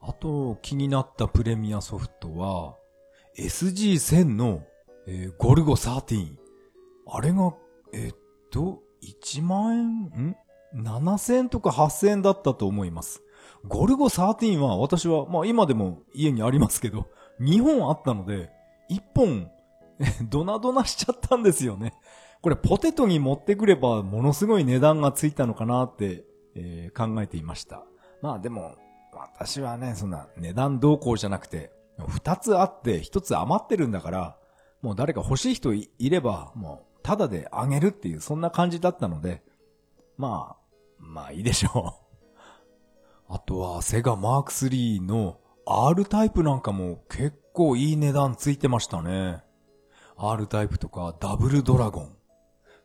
[0.01, 2.75] あと気になったプレミアソフトは
[3.37, 4.63] SG1000 の、
[5.07, 6.35] えー、ゴルゴ13。
[7.07, 7.53] あれが、
[7.93, 8.17] えー、っ
[8.51, 10.29] と、1万円？
[10.29, 10.35] ん
[10.75, 13.21] ?7000 円とか8000円だったと思います。
[13.67, 17.07] ゴルゴ13は私は、まあ今でも家にありますけど、
[17.41, 18.49] 2本あったので、
[18.89, 19.51] 1本、
[20.29, 21.93] ドナドナしちゃったんですよね。
[22.41, 26.23] これポテトに持ってくればものすごい値段がついたのかなって、
[26.55, 27.83] えー、考えていました。
[28.21, 28.75] まあでも、
[29.13, 31.71] 私はね、そんな値段動向じゃなくて、
[32.07, 34.37] 二つあって一つ余ってるんだから、
[34.81, 39.43] もう誰か欲しい人いれば、もうただであげるっていう、そんな感じだったので、
[40.17, 40.65] まあ、
[40.97, 41.95] まあいいでしょ
[43.29, 43.33] う。
[43.33, 49.43] あとは、セガマーク3の R タイプなんかも結構いい値段ついてましたね。
[50.17, 52.15] R タイプとかダブルドラゴン。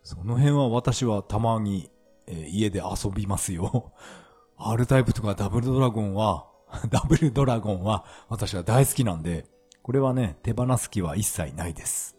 [0.02, 1.90] その辺は私はたまに、
[2.30, 3.92] え、家で遊びますよ。
[4.56, 6.46] R タイプとかダブルドラゴンは、
[6.88, 9.46] ダブルドラゴンは私は大好きなんで、
[9.82, 12.16] これはね、手放す気は一切ないです。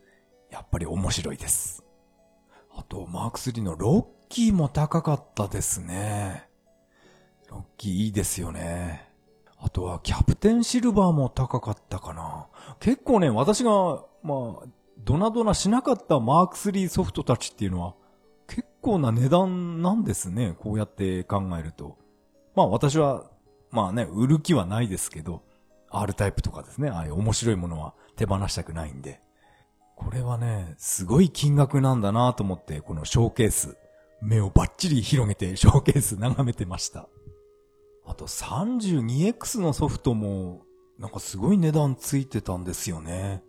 [0.50, 1.84] やっぱり面白いです。
[2.76, 6.50] あと、マーク3のロッキーも高かったですね。
[7.50, 9.10] ロッキーいいですよね。
[9.58, 12.47] あとは、キャプテンシルバーも高かったかな。
[12.80, 17.95] 結構ね、私が、まあ、ドナドナしなかったマーク3ソフトたちっていうのは、
[18.82, 20.56] 構な値段なんですね。
[20.60, 21.98] こうやって考えると。
[22.56, 23.30] まあ私は、
[23.70, 25.44] まあね、売る気はないですけど、
[25.89, 29.22] R タイプとかですね、ああいう面白いものは手放したくないんで。
[29.96, 33.78] これはね、すごい金額なんだなと思って、このショーケース、
[34.22, 37.08] 目をバッチリ広げてショーケース眺めてました。
[38.06, 40.63] あと 32X のソフトも、
[40.98, 43.44] なんかすごい値段ついてたんですよね。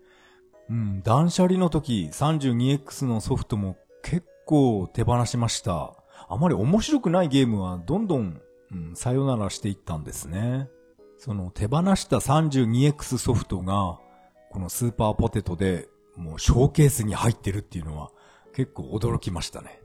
[0.69, 5.95] うん、断捨離の時 32X のソフトも結構手放しました。
[6.29, 10.69] あまり面白くないゲームはどんどん、うん、さよならしていったんですね。
[11.17, 13.99] その手放した 32X ソフトが、
[14.51, 18.11] このスーパーポテトでもうショーケースに入ってるっていうのは
[18.55, 19.81] 結構驚きましたね。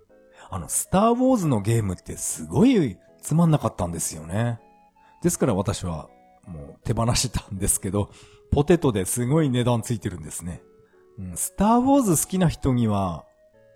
[0.49, 4.59] あの、スターウォーズのゲームってすごいつまんなかったんですよね。
[5.23, 6.09] ですから私は
[6.45, 8.09] もう手放したんですけど、
[8.51, 10.61] ポテトですごい値段ついてるんですね。
[11.19, 13.26] うん、スターウォーズ好きな人には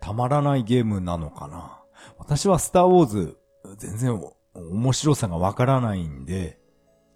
[0.01, 1.81] たまらないゲームなのかな。
[2.17, 3.37] 私はスターウォーズ
[3.77, 4.21] 全然
[4.53, 6.59] 面白さがわからないんで、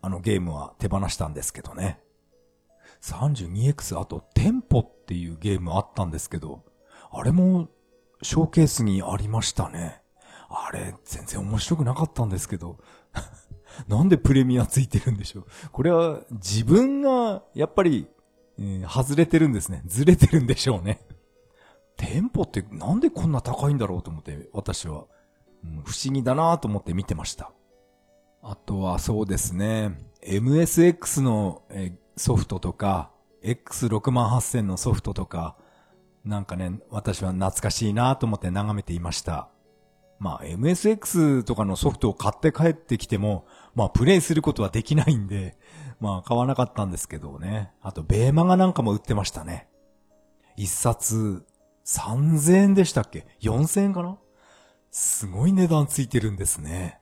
[0.02, 2.00] あのゲームは手放したんですけどね。
[3.02, 6.64] 32X あとテンポっていうゲームあったんですけど、
[7.12, 7.68] あれも
[8.22, 10.02] ショーケースにありましたね。
[10.48, 12.78] あれ全然面白くなかったんですけど、
[13.90, 15.46] なんでプレミアついてるんでしょう。
[15.72, 18.08] これは自分がやっぱり
[18.58, 19.82] えー、外れてるんですね。
[19.86, 21.00] ずれてるんでしょうね。
[21.98, 25.06] 店舗ってなんでこんな高いんだろうと思って、私は、
[25.64, 27.52] うん、不思議だなと思って見てました。
[28.42, 31.64] あとはそうですね、MSX の、
[32.18, 33.12] ソフトとか、
[33.44, 35.58] X68000 のソフトとか、
[36.24, 39.50] なんかね、私は懐かしいなと思って眺めていました。
[40.18, 45.58] まあ MSX とかのソフトを買って帰ってきても、まあプレイすることはできないんで、
[46.00, 47.72] まあ買わなかったんですけどね。
[47.82, 49.68] あと、ベーマガなんかも売ってましたね。
[50.56, 51.46] 一冊
[51.86, 54.18] 3000円でしたっけ ?4000 円かな？
[54.92, 57.00] すごい値段ついてるんですね。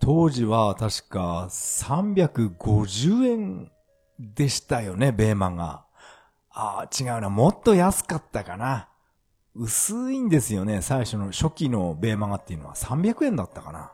[0.00, 3.70] 当時は確か350円
[4.18, 5.84] でしたよね、ベーマガ。
[6.50, 7.30] ああ、違うな。
[7.30, 8.88] もっと安かったかな。
[9.54, 10.82] 薄いんですよね。
[10.82, 13.92] 最初の初期のベーマガっていうのは300円だったかな。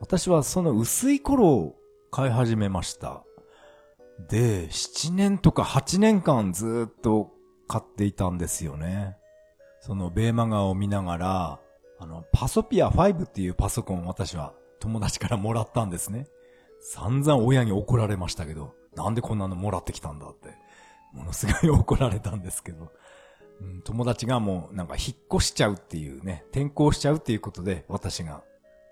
[0.00, 1.74] 私はその薄い頃
[2.10, 3.22] 買い始めました。
[4.28, 7.32] で、7年とか8年間ずっと
[7.68, 9.16] 買っていたんですよね。
[9.80, 11.60] そのベーマガを見ながら、
[11.98, 16.26] あの、パソピア5っていうパソコンを私は友達からもらったんですね。
[16.80, 20.50] 散々親に怒られましたけど、なんでこんなのもらってきたんだって、
[21.12, 22.92] ものすごい怒られたんですけど、
[23.60, 28.42] うん、友達がもうなんか引っ越しちゃうっていうね、転校しちゃうっていうことで私が、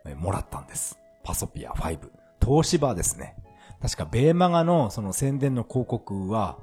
[0.06, 0.98] えもらったんです。
[1.24, 1.98] パソピア5。
[2.44, 3.36] 東芝ですね。
[3.80, 6.58] 確かベーマガのその宣伝の広告は、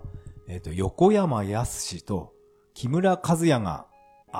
[0.47, 2.33] えっ、ー、と、横山康と
[2.73, 3.88] 木村和也が、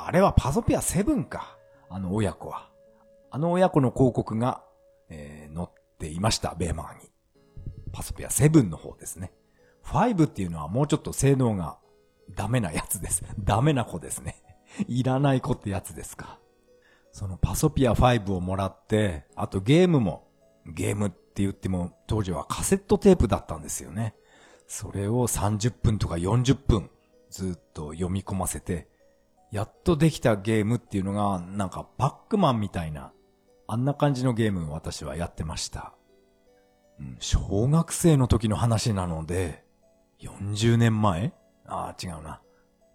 [0.03, 1.58] あれはパソピア7か。
[1.89, 2.69] あの親子は。
[3.31, 4.63] あの親子の広告が、
[5.10, 7.10] えー、載っていました、ベーマガに。
[7.93, 9.31] パソピア7の方ですね。
[9.84, 11.77] 5っていうのはもうちょっと性能が
[12.36, 13.23] ダメなやつです。
[13.39, 14.41] ダメな子ですね。
[14.88, 16.39] いらない子ってやつですか。
[17.12, 20.27] そのパソピア5をもらって、あとゲームも、
[20.65, 24.15] ゲームって言っても当時はカセットテープだったんですよね。
[24.67, 26.89] それを30分とか40分
[27.29, 28.89] ずっと読み込ませて、
[29.55, 33.13] やっとできたゲームっていうのがなんかパックマンみたいな、
[33.67, 35.93] あんな感じのゲームを私はやってました。
[36.99, 39.63] うん、小学生の時の話なので、
[40.19, 41.31] 40年前？
[41.65, 42.41] ああ、違うな。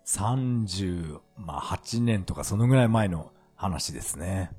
[0.04, 4.52] 30、まあ8年とかそのぐらい前の話ですね。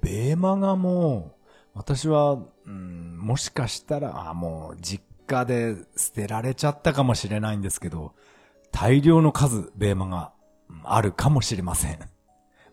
[0.00, 1.36] ベーマガも、
[1.74, 8.12] 私は、うん、もしかしたら、あもう実家で捨てられちゃったかもしれないんですけど、
[8.70, 10.32] 大量の数、ベーマが
[10.94, 11.98] あるかもしれません。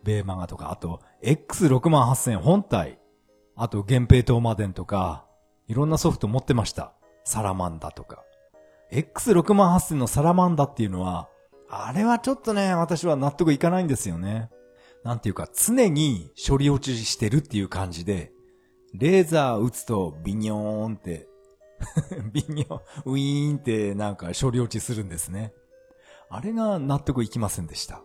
[0.04, 3.00] ベーマガとか、あと、X68000 本体、
[3.56, 5.26] あと、源平東馬伝とか、
[5.68, 6.94] いろんなソフト持ってました。
[7.24, 8.24] サラマンダとか。
[8.92, 11.30] X68000 のサラマンダっていうのは、
[11.70, 14.50] あれはちょっとね、私は納得いかないんですよね。
[15.04, 18.32] なんていうか、常に処理落ちしてるっていう感じで、
[18.94, 21.28] レーザー撃つとビニョーンって
[22.32, 25.54] ビニョン、ウィーンってなんか処理落ちするんですね。
[26.30, 28.02] あれが納得いきませんでした。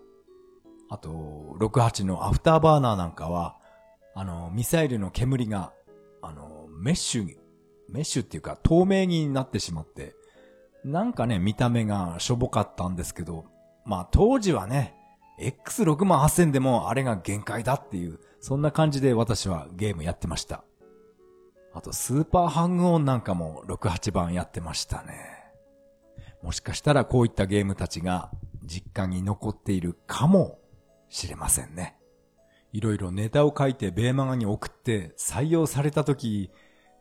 [0.93, 3.57] あと、68のアフターバーナーなんかは、
[4.15, 5.73] あの、ミサイルの煙が
[6.23, 7.37] あの、メッシュに、
[7.89, 10.15] メッシュっていうか透明になってしまって、
[10.85, 13.45] なんかね、見た目がしょぼかったんですけど、
[13.85, 14.95] まあ当時はね、
[15.41, 20.65] X68000 でもあれが限界だっていう、そんな感じで私はゲームやってました。
[21.75, 25.15] あとスーパーハングオンなんかも68版やってましたね。
[26.43, 28.31] もしかしたらこういったゲームたちが
[28.65, 30.59] 実家に残っているかも
[31.13, 31.97] しれませんね。
[32.73, 36.51] いろいろネタを書いてベーマガに送って採用された時、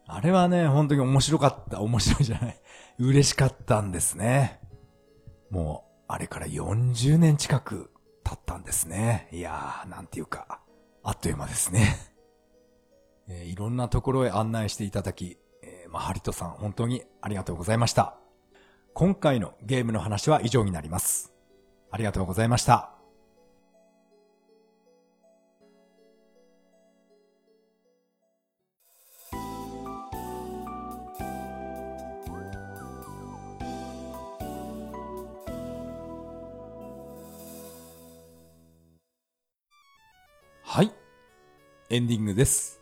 [0.06, 1.80] あれはね、本当に面白かった。
[1.80, 2.62] 面白いじゃない。
[3.00, 4.60] 嬉しかったんですね。
[5.50, 7.90] もう、あれから40年近く
[8.26, 9.30] 経ったんですね。
[9.32, 10.60] いやー、なんていうか、
[11.04, 11.96] あっという間ですね。
[13.30, 18.18] えー、いろんなところへ案内していただき、えー、まあ、ハリトさん本当にありがとうございました。
[18.94, 21.32] 今回のゲームの話は以上になります。
[21.92, 23.01] ありがとうございました。
[41.94, 42.80] エンディングです。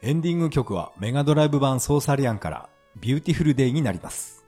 [0.00, 4.46] エンディング曲はメガドライブ版ソーサリアンからビューティフルデイになります。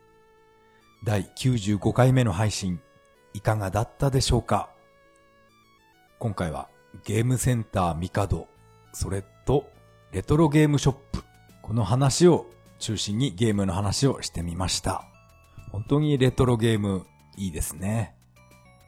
[1.05, 2.81] 第95回目の配信、
[3.35, 4.71] いかがだったでしょうか？
[6.19, 6.71] 今回は
[7.05, 8.49] ゲームセンターミカド、
[8.95, 9.71] それと
[10.13, 11.23] レトロゲームショップ、
[11.61, 12.47] この話を
[12.79, 15.05] 中心にゲームの話をしてみました。
[15.73, 17.05] 本当にレトロゲーム
[17.37, 18.15] いいですね。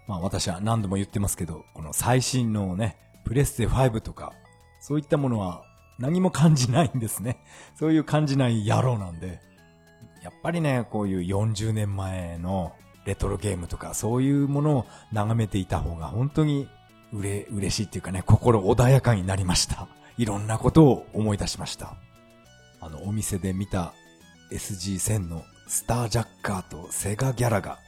[0.09, 4.33] まあ私は何度も言ってますけど、この最新のね、プレステ5とか、
[4.81, 5.65] そういったものは
[5.99, 7.39] 何も感じないんですね。
[7.79, 9.41] そういう感じない野郎なんで。
[10.23, 12.73] やっぱりね、こういう40年前の
[13.05, 16.69] レトロゲームとか、そういうものを眺めていた方が本当に
[17.13, 19.89] うれ、嬉しいっていうかね、心穏やかになりました。
[20.17, 21.97] いろんなことを思い出しました。
[22.81, 23.93] あの、お店で見た
[24.53, 27.79] SG1000 のスタージャッカーとセガギャラが、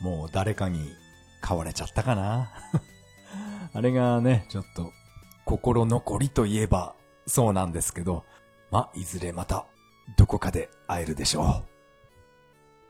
[0.00, 0.92] もう誰かに
[1.40, 2.50] 買われちゃったかな。
[3.72, 4.92] あれがね、ちょっと
[5.46, 8.24] 心残りといえばそうなんですけど、
[8.72, 9.64] まいずれまた
[10.16, 11.64] どこかで会えるでしょう。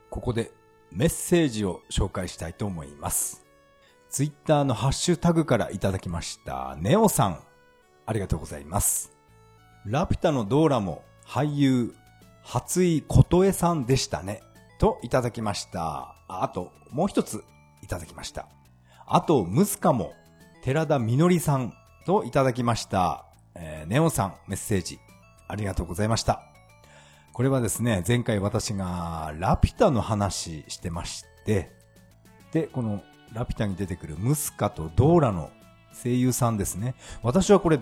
[0.09, 0.51] ここで
[0.91, 3.45] メッセージを紹介したいと思います。
[4.09, 7.41] ツイッターのハッシュタグからいただきました、ネオさん。
[8.07, 9.13] ありがとうございます。
[9.85, 11.95] ラピュタのドーラも俳優、
[12.43, 14.41] 初井琴江さんでしたね。
[14.79, 16.17] といただきました。
[16.27, 17.45] あと、もう一つ
[17.83, 18.49] いただきました。
[19.05, 20.15] あと、ムスカも
[20.63, 21.75] 寺田みのりさん
[22.07, 23.27] といただきました。
[23.57, 25.01] えー、ネオさんメッセージ
[25.49, 26.41] ありがとうございました。
[27.33, 31.73] これはですね、前回私がラピュタの話してまして、
[32.53, 33.03] で、この
[33.33, 35.51] ラピュタに出てくるムスカとドーラの
[36.01, 36.95] 声優さんですね。
[37.25, 37.81] 私はこれ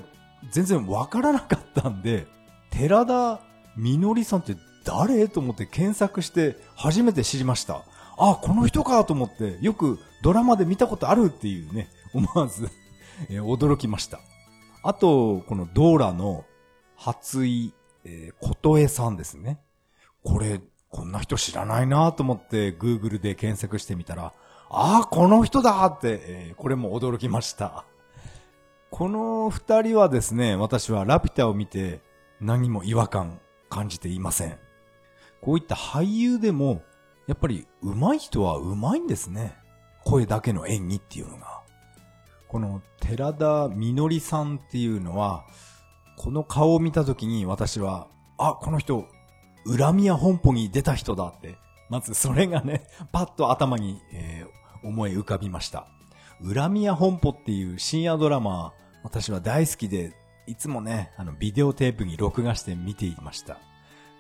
[0.51, 2.27] 全然わからなかったんで、
[2.71, 3.41] 寺田
[3.77, 4.57] みのりさんって
[4.87, 5.29] 誰？
[5.29, 7.83] と思って検索して初めて知りました。
[8.17, 12.71] あ、この人かと思って、よくドラマで見たことあるっていうね、思わず
[13.29, 14.21] えー、驚きました。
[14.83, 16.45] あと、このドーラの
[16.97, 17.73] 初井、
[18.05, 19.61] えー、琴江さんですね。
[20.23, 20.61] これ、
[20.91, 24.33] こんな人知らないなと思って Google で検索してみたら、
[24.71, 27.85] ああ、この人だって、えー、これも驚きました。
[28.91, 32.01] この二人はですね、私はラピュタを見て
[32.41, 34.59] 何も違和感感じていません。
[35.41, 36.83] こういった俳優でも、
[37.27, 39.57] やっぱり上手い人は上手いんですね。
[40.05, 41.54] 声だけの演技っていうのが。
[42.55, 45.45] この寺田みのりさんっていうのは、
[46.17, 48.07] この顔を見たときに私は、
[48.39, 49.09] あ、この人、
[49.67, 51.57] 恨みや本舗に出た人だって、
[51.91, 55.89] まずそれがね、 パッと頭に、えー、思い浮かびました。
[56.45, 60.13] 恨みや本舗っていう深夜ドラマ、私は大好きで、
[60.47, 63.59] いつもね、あの、ビデオテープに録画して見ていました。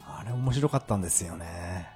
[0.04, 1.86] あれ面白かったんですよね。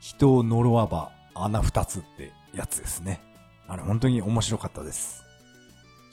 [0.00, 3.20] 人を呪わば穴二つってやつですね。
[3.68, 5.23] あれ本当に面白かったです。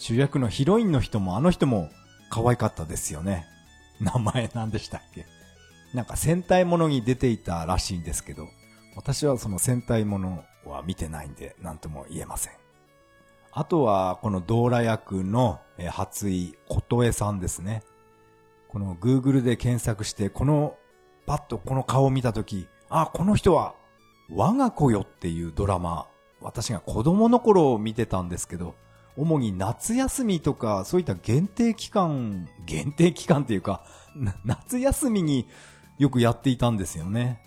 [0.01, 1.91] 主役のヒロインの人もあの人も
[2.31, 3.45] 可愛かったですよね。
[3.99, 5.27] 名前何でしたっけ？
[5.93, 8.47] なんか戦隊ものに出ていたらしいんですけど、
[8.95, 12.53] 私はその戦隊ものは見てないんで何とも言えません。
[13.51, 15.59] あとはこのドーラ役の
[15.91, 17.83] 初井琴江さんですね。
[18.69, 20.77] この Google で検索してこの
[21.27, 23.75] パッとこの顔を見たとき、あ、この人は
[24.31, 26.07] 我が子よっていうドラマ、
[26.41, 28.73] 私が子供の頃見てたんですけど、
[29.17, 33.83] 主に夏休みとか、そういった限定期間、 限定期間っていうか、
[34.45, 35.47] 夏休みに
[35.97, 37.41] よくやっていたんですよね。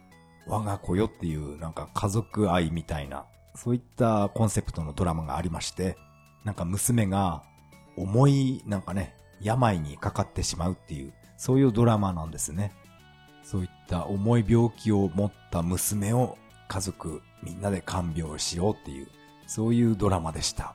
[0.46, 5.96] 我が子よっていうなんか家族愛みたいな、そういったコンセプトのドラマがありまして、
[6.44, 7.42] なんか娘が
[7.96, 12.72] 重いなんかね、病にかかってしまうっていう、そういうドラマなんですね。
[13.42, 16.38] そういった重い病気を持った娘を
[16.68, 19.08] 家族みんなで看病しようっていう、
[19.46, 20.74] そういうドラマでした。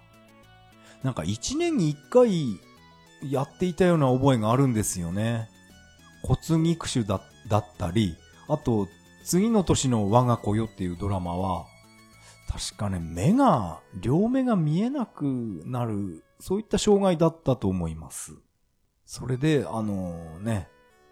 [1.03, 2.59] なんか一年に一回
[3.23, 5.49] やっていたような覚えがあるんですよね。
[6.23, 8.15] 骨肉腫だだったり、
[8.47, 8.87] あと
[9.23, 11.65] 次の年の我が子よっていうドラマは、
[12.47, 18.33] 確かね、目が、両目が見えなくなる、そういった障害だったと思います。
[19.05, 20.67] それで、あのね、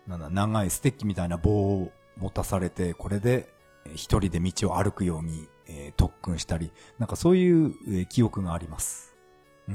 [0.08, 3.54] なんだ、長いステッキみたいな棒を持たされて、これで
[3.94, 9.07] 一人で道を歩くように、えー、特訓したり、なんかそういう、えー、記憶があります。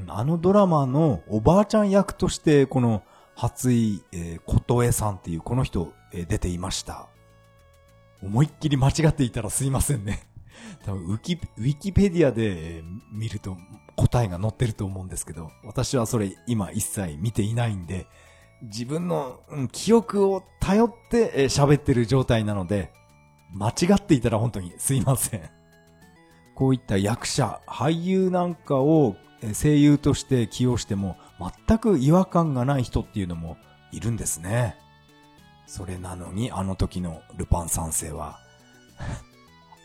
[0.08, 3.02] あのドラマのおばあちゃん役として、この、
[3.34, 7.08] 初井、えー、琴江さんっていうこの人、え、出ていました。
[8.22, 10.26] 思いっきり間違っていたらすいませんね。
[10.84, 13.56] 多分ウキ、ウィキペディアで見ると
[13.96, 18.06] 答えが載ってると思うんですけど、私はそれ今一切見ていないんで、
[18.62, 22.92] 自分の、うん、記憶を頼って喋ってる状態なので、
[23.52, 25.50] 間違っていたら本当にすいません。
[26.62, 29.16] こういった役者、俳優なんかを
[29.52, 31.16] 声優として起用しても
[31.66, 33.56] 全く違和感がない人っていうのも
[33.90, 34.76] いるんですね。
[35.66, 38.38] それなのにあの時のルパン三世は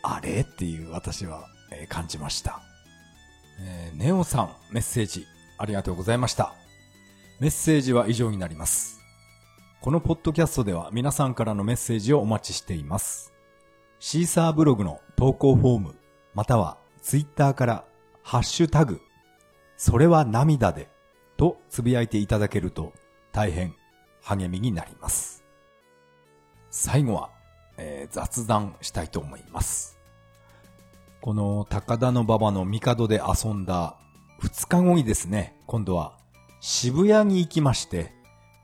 [0.04, 0.42] あれ？
[0.42, 1.48] っていう私は、
[1.88, 2.60] 感じました。
[3.60, 5.26] えー、ネオさん、メッセージ、
[5.58, 6.54] ありがとうございました。
[7.40, 9.00] メッセージは以上になります。
[9.80, 13.32] このポッドキャストでは皆さんからのメッセージをお待ちしています。
[13.98, 15.97] シーサーブログの投稿フォーム、
[16.38, 17.84] またはツイッターから
[18.22, 19.00] ハッシュタグ、
[19.76, 20.88] それは涙で
[21.36, 22.94] とつぶやいていただけると
[23.32, 23.74] 大変
[24.22, 25.44] 励みになります。
[26.70, 27.30] 最後は
[27.78, 29.98] えー、雑談したいと思います。
[31.20, 33.96] この高田の馬場の帝で遊んだ
[34.42, 36.18] 2日後にですね、今度は
[36.60, 38.12] 渋谷に行きまして、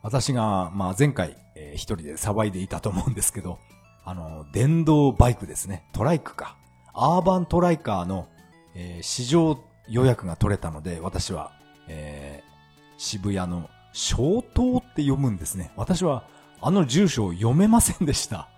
[0.02, 3.58] 私が、まあ前回、えー、一人で騒いでいたと思うんですけど、
[4.04, 6.56] あの、電動バイクですね、トライクか。
[6.94, 8.28] アーバントライカーの、
[8.74, 11.52] えー、市場予約が取れたので、私は、
[11.88, 15.72] えー、渋谷の小東って読むんですね。
[15.76, 16.24] 私は
[16.60, 18.48] あの住所を読めませんでした。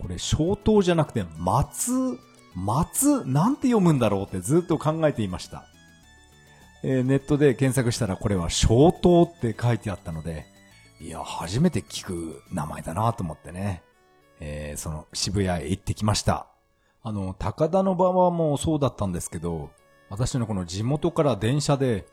[0.00, 2.18] これ、小刀じゃなくて、松、
[2.54, 5.64] 松、なんて読むんだろうってずっと考えていました。
[6.82, 10.46] えー、ネットで検索したらこれは小刀って書いてあったので、
[11.00, 13.82] いや、初めて聞く名前だなと思ってね。
[14.40, 16.51] えー、その渋谷へ行ってきました。
[17.04, 19.70] あの、高田の場はもうそうだったんですけど、
[20.08, 22.06] 私のこの地元から電車で、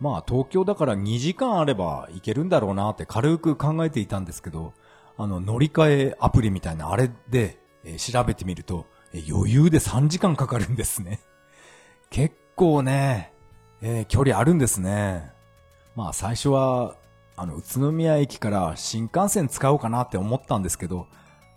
[0.00, 4.74] まあ東京だから2時間あれば行けるんだろうなって軽く考えていたんですけど、
[5.16, 7.58] あの、乗り換えアプリみたいなあれで、
[7.96, 8.86] 調べてみると、
[9.28, 11.20] 余裕で3時間かかるんですね。
[12.10, 13.32] 結構ね、
[13.80, 15.32] えー、距離あるんですね。
[15.96, 16.96] まあ最初は、
[17.36, 21.06] あの、宇都宮駅から新幹線使おうかなって思ったんですけど、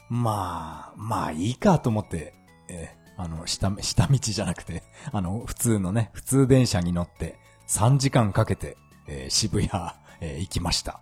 [0.10, 2.34] まあ、まあいいかと思って、
[2.72, 9.92] えー、あの、下、下道じゃなくて、 あの、普通のね、普通電車に乗って3時間かけて、えー、渋谷、
[10.22, 11.02] えー、行きました。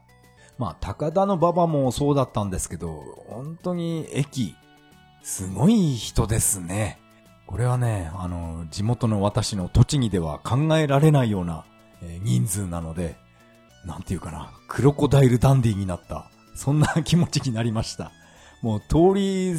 [0.57, 4.55] まあ、高田の馬場もそうだったんですけど、本当に駅、
[5.23, 6.99] すごい人ですね。
[7.45, 11.65] これはね、あの、地元の私の栃木では考えられないような、
[12.01, 13.15] えー、人数なので、
[13.85, 18.11] なんていうかな、クロコダイルダンディになった、そんな気持ちになりました。
[18.61, 19.53] もう通り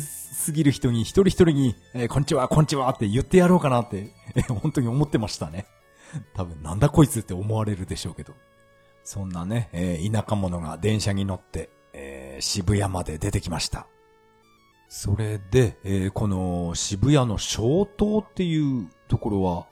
[0.46, 5.66] 過ぎる人に一人一人に、えー、こんにちは、こんにちはって言ってやろうかなって、えー、本当に思ってましたね。
[6.34, 8.34] 多分なんだこいつって思われるでしょうけど。
[9.02, 13.86] そんなね、えー、田舎者が電車に乗って、えー、渋谷まで出てきました。
[14.88, 19.66] それで、えー、この渋谷の小東っていうところは、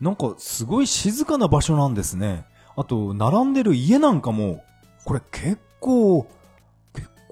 [0.00, 2.46] なんかすごい静かな場所なんですね。
[2.74, 4.64] あと、並んでる家なんかも、
[5.04, 6.26] これ結構、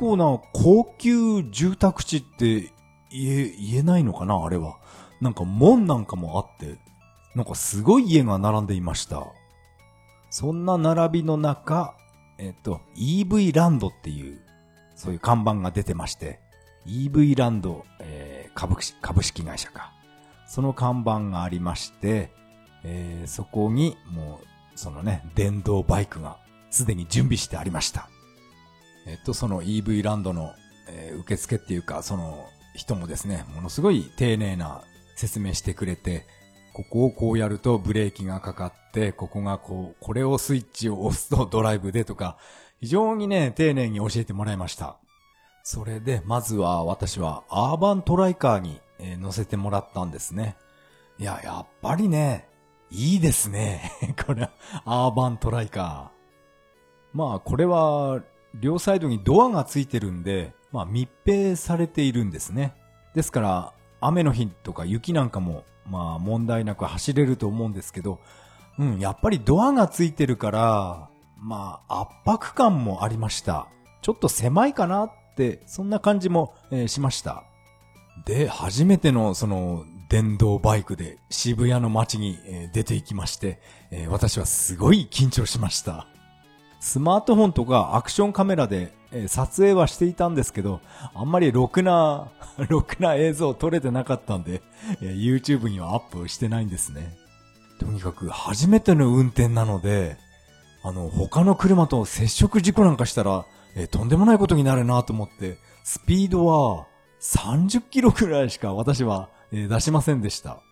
[0.00, 2.72] 構な高級住宅地って
[3.10, 4.78] 言え、言えないのかなあれは。
[5.20, 6.78] なんか門なんかもあって、
[7.34, 9.26] なんかすごい家が並んでいました。
[10.30, 11.94] そんな並びの中、
[12.38, 14.40] えっと、EV ランドっていう、
[14.96, 16.40] そういう看板が出てまして、
[16.86, 19.92] EV ランド、えー、株式株式会社か。
[20.46, 22.32] その看板がありまして、
[22.84, 26.38] えー、そこにもう、そのね、電動バイクが
[26.70, 28.08] すでに準備してありました。
[29.06, 30.54] えっと、その EV ランドの、
[30.88, 34.82] えー、受付っていうか、その人もですね、ものすごい丁寧な
[35.16, 36.26] 説明してくれて、
[36.72, 42.38] ここをこうやるとブレーキがかかって、ここがこう、これをスイッチを押すとドライブでとか、
[42.80, 44.96] 非常にね、丁寧に教えてもらいました。
[45.62, 50.56] それで、まずは私はアーバントライカーに、え乗せてもらったんですね。
[51.18, 52.48] いや、やっぱりね、
[52.90, 53.92] いいですね。
[54.26, 54.50] これ、
[54.84, 57.16] アーバントライカー。
[57.16, 58.20] まあ、これは、
[58.54, 62.74] 両サイドにドアがついてるんで、まあ密閉されているんですね。
[63.14, 68.20] ですから、雨の日とか雪なんかも、まあ問題なく走れると思うんですけど、
[68.78, 73.68] うん、やっぱりドアがついてるから、まあ圧迫感もありました。
[74.02, 77.44] ちょっと狭いかなって、そんな感じも、えー、しました。
[78.26, 82.38] で、初めてのその電動バイクで渋谷の街に、
[82.72, 83.60] 出て行きまして、
[84.08, 86.06] 私はすごい緊張しました。
[86.80, 88.92] スマートフォンとかアクションカメラで、
[89.28, 90.80] 撮影はしていたんですけど、
[91.14, 92.28] あんまりろくな、
[92.68, 94.62] ろくな映像撮れてなかったんで、
[95.00, 97.16] YouTube にはアップしてないんですね。
[97.78, 100.16] とにかく初めての運転なので、
[100.82, 103.44] あの、他の車と接触事故なんかしたら、
[103.76, 106.86] え、とんでもないことになるなと思って、スピードは
[107.20, 110.62] 30キロくらいしか私は、出しませんでした。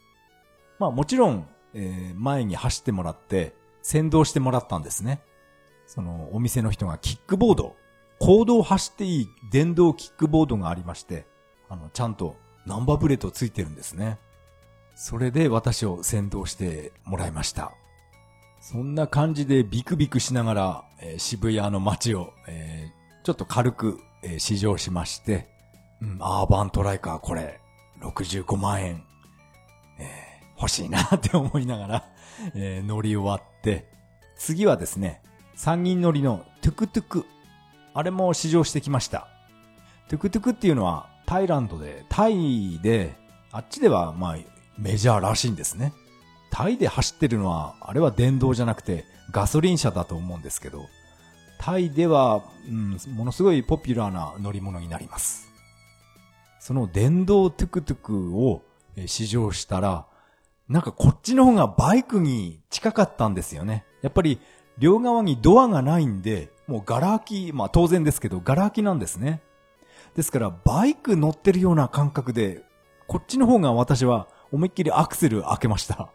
[0.78, 5.20] まあもちろん、えー、前に走ってもらって、先導してもらったんですね。
[5.88, 7.74] そのお店の人がキックボード、
[8.20, 11.26] 行動を走っていい電動キックボードがありまして、
[11.70, 12.36] あの、ちゃんと
[12.66, 14.18] ナンバープレートついてるんですね。
[14.94, 17.72] それで私を先導してもらいました。
[18.60, 25.48] そんな感じでビクビクしながら、えー、渋谷の街を、えー、ちょっと軽く、えー、試乗しまして、
[26.02, 27.60] うん、アーバントライカーこれ、
[28.02, 29.04] 65万円、
[29.98, 32.04] えー、欲しいなって思いながら、
[32.54, 33.88] えー、乗り終わって、
[34.36, 35.22] 次はですね、
[35.58, 37.26] 三人乗りのトゥクトゥク。
[37.92, 39.26] あれも試乗してきました。
[40.08, 43.16] トゥクトゥクっていうのはタイランドで、タイで、
[43.50, 44.36] あっちではまあ
[44.78, 45.92] メジャーらしいんですね。
[46.52, 50.86] タイで走ってるのは、あれは電動じゃなくてガソリン車だと思うんですけど、
[51.58, 55.50] タイでは、うん、ものすごいポピュラーな乗り物になります。
[56.60, 58.62] その電動トゥクトゥクを
[59.06, 60.06] 試乗したら、
[60.68, 63.84] なんかこっちの方がバイクに近かったんですよね。
[64.02, 64.38] やっぱり
[64.78, 69.42] 両側にドアがないんで、もうガラ空き、まあ当然ですけど、ガラ空きなんですね。
[70.14, 72.62] ですから、バイク乗ってるような感覚で、
[73.06, 76.10] こっちの方が私は思いっきりアクセル開けました。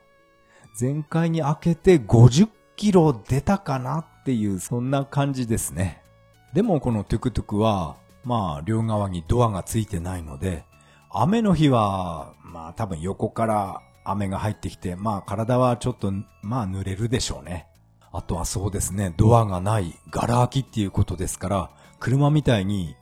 [0.80, 6.02] 前回に開けて50キロ出たかなっていう、そんな感じですね。
[6.54, 10.66] でもこのトゥクトゥクは、まあ両側にドアがついてないので、
[11.10, 16.12] 雨の日は、まあ多分横から雨が入ってきて、まあ体はちょっと、
[16.42, 17.68] まあ濡れるでしょうね。
[18.14, 22.96] あとはそうですね、ドアがない、ガラ空きっていうことですから、車みたいに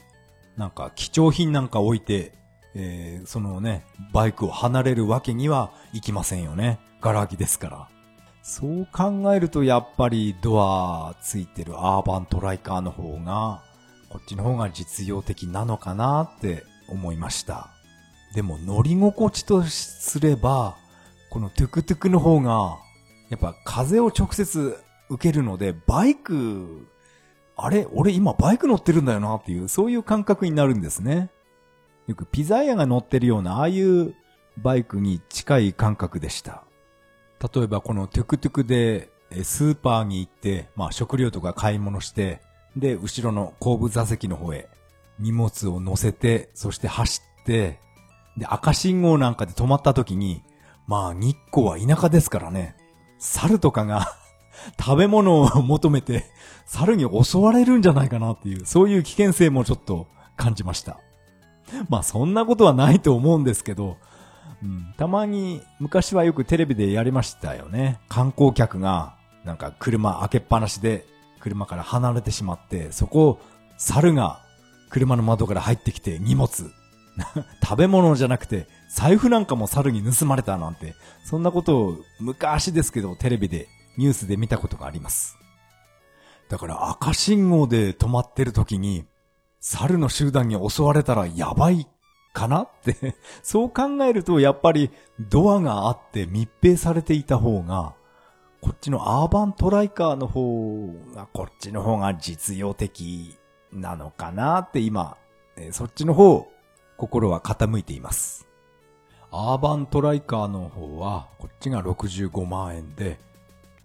[0.58, 2.34] なんか貴重品なんか置いて、
[2.76, 6.80] えー、そのね、バイクを離れるわけにはいきませんよね。
[7.02, 7.88] ガラ空きですから。
[8.42, 13.64] そう考えるとやっぱりドアついてるアーバントライカーの方が、
[14.10, 17.70] こっちの方が実用的なのかなって思いました。
[18.34, 20.78] でも乗り心地とすれば、
[21.30, 22.78] このトゥクトゥクの方が、
[23.30, 24.78] やっぱ風を直接
[25.12, 26.88] 受けるので、バイク、
[27.58, 31.30] あれ俺今バイク乗ってるんだよなっていう、そういう感覚になるんですね。
[32.08, 34.16] よくピザ屋が乗ってるような、ああいう
[34.58, 36.64] バイクに近い感覚でした。
[37.54, 39.10] 例えばこのトゥクトゥクで
[39.44, 42.42] スーパーに行って、まあ食料とか買い物して、
[42.78, 44.70] で、後ろの後部座席の方へ
[45.20, 47.80] 荷物を乗せて、そして走って、
[48.38, 50.42] で、赤信号なんかで止まった時に、
[50.88, 52.78] まあ日光は田舎ですからね、
[53.20, 54.16] 猿とかが
[54.80, 56.26] 食べ物を求めて、
[56.66, 60.08] 猿に襲われるんじゃないかなっていう、そういう危険性もちょっと
[60.38, 61.00] 感じました。
[61.90, 63.98] まあそんなことはないと思うんですけど、
[64.64, 68.00] うん、たまに昔はよくテレビでやりましたよね。
[68.10, 71.06] 観光客がなんか車開けっぱなしで
[71.40, 73.40] 車から離れてしまって、そこを
[73.78, 74.42] 猿が
[74.90, 76.50] 車の窓から入ってきて荷物、
[77.64, 80.94] 食べ物じゃなくて財布なんかも猿に盗まれたなんて、
[81.24, 85.38] そんなことを昔ですけどテレビでニュースで見たことがあります。
[86.50, 89.06] だから赤信号で止まってる時に、
[89.60, 91.88] 猿の集団に襲われたらやばい
[92.34, 94.90] かなって そう考えるとやっぱり
[95.20, 97.94] ドアがあって密閉されていた方が、
[98.62, 103.38] こっちのアーバントライカーの方が、こっちの方が実用的
[103.74, 105.18] なのかなって今、
[105.72, 106.48] そっちの方、
[106.98, 108.48] 心は傾いています。
[109.32, 113.20] アーバントライカーの方は、こっちが65万円で、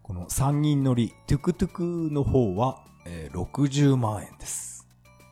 [0.06, 1.82] この3人乗りトゥクトゥク
[2.12, 4.86] の方は、えー、60万円です。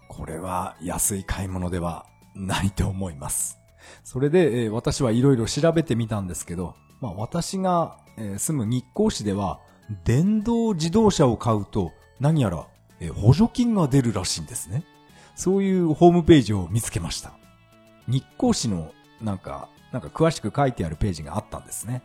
[0.08, 3.60] これは安い買い物ではないと思います。
[4.02, 9.60] それで、えー、私はいろいろ調べてみたんですけど、まあ私が、えー、住む日光市では、
[10.02, 12.66] 電動自動車を買うと何やら、
[12.98, 14.84] えー、補助金が出るらしいんですね。
[15.36, 17.30] そういうホームページを見つけました。
[18.08, 18.90] 日光市の
[19.22, 22.02] なんか、なんか詳しく書いてあるページがあったんですね。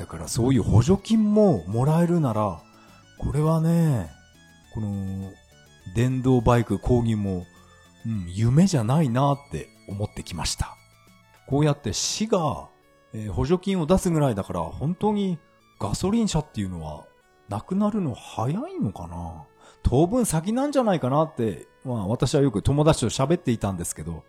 [0.00, 2.62] だからそういう補助金ももらえるなら、
[3.18, 4.10] これはね、
[4.72, 5.30] この、
[5.94, 7.44] 電動バイク購入も、
[8.06, 10.74] うん、夢じゃないなって思ってきました。
[11.46, 12.68] こうやって市が、
[13.12, 15.38] えー、補助金を出すぐらいだから本当に
[15.78, 17.04] ガソリン車っていうのは
[17.50, 19.44] なくなるの早いのかな
[19.82, 24.24] 当分先なんじゃないかなって、まあ私はよく友達と喋っていたんですけど、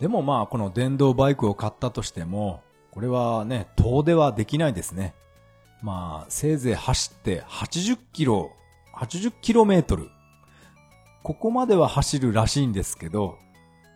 [0.00, 2.64] でもまあこの電動バイクを買ったとしても、
[2.98, 5.14] これはね、遠出はできないですね。
[5.82, 8.50] まあ、せいぜい走って80キロ、
[8.92, 10.08] 80キロメートル。
[11.22, 13.38] ここまでは走るらしいんですけど、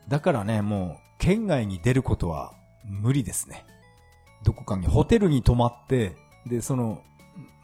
[0.06, 3.66] だからね、もう、県外に出ることは無理ですね。
[4.44, 6.14] どこかにホテルに泊まって、
[6.46, 7.02] で、その、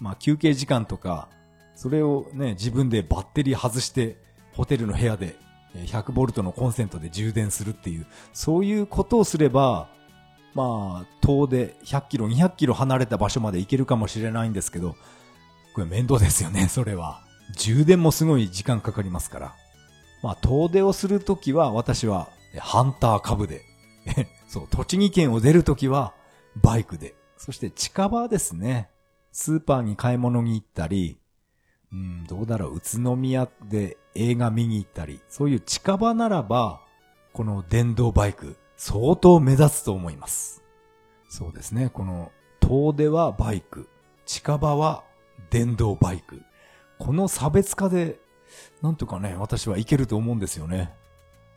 [0.01, 1.29] まあ、休憩時間とか、
[1.77, 4.17] それをね、自分でバッテリー外して、
[4.55, 5.37] ホテルの部屋で
[5.77, 9.97] 100ボルトのコンセントで充電するっていう、そういうことをすれば、
[10.55, 14.97] まあ、遠出100キロ、200キロ離れた場所まで行けるかもしれないんですけど、
[15.75, 17.23] これ面倒ですよね、 それは。
[17.57, 19.55] 充電もすごい時間かかりますから。
[20.23, 22.29] まあ、遠出をするときは、私は、
[22.59, 23.63] ハンター株で。
[24.49, 26.15] そう、栃木県を出るときは、
[26.57, 27.15] バイクで。
[27.37, 28.91] そして近場ですね。
[29.31, 31.19] スーパーに買い物に行ったり、
[31.93, 36.81] うん、どうだろう、宇都宮で映画見に行ったり、そういう近場ならば、
[37.33, 40.63] この電動バイク、相当目立つと思います。
[41.29, 43.89] そうですね、この遠出はバイク、
[44.25, 45.05] 近場は
[45.51, 46.43] 電動バイク。
[46.99, 48.21] この差別化で、
[48.81, 50.95] なんとかね、私はいけると思うんですよね。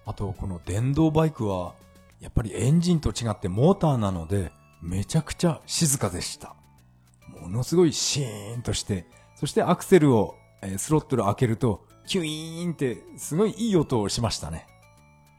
[0.05, 1.75] あと、この電動バイクは、
[2.19, 4.51] やっぱりエンジンと違ってモーターなので、
[4.81, 6.55] めちゃくちゃ静かでした。
[7.39, 9.05] ものすごいシーンとして、
[9.35, 10.35] そしてアクセルを、
[10.77, 14.67] スロットル開けると、キュイーンってすごいいい音をしましたね。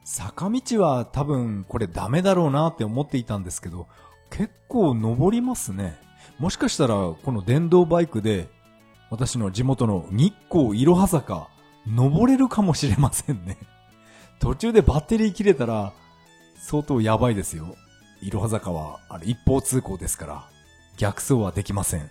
[0.05, 3.87] 坂道は多分これダメだろうなって思っていたんですけど、
[4.31, 5.97] 結構登りますね。
[6.39, 8.49] もしかしたらこの電動バイクで
[9.11, 11.49] 私の地元の日光いろは坂
[11.87, 13.59] 登れるかもしれませんね。
[14.41, 15.93] 途中でバッテリー切れたら
[16.57, 17.77] 相当やばいですよ。
[18.23, 20.49] いろは坂はあれ一方通行ですから
[20.97, 22.09] 逆走はできません。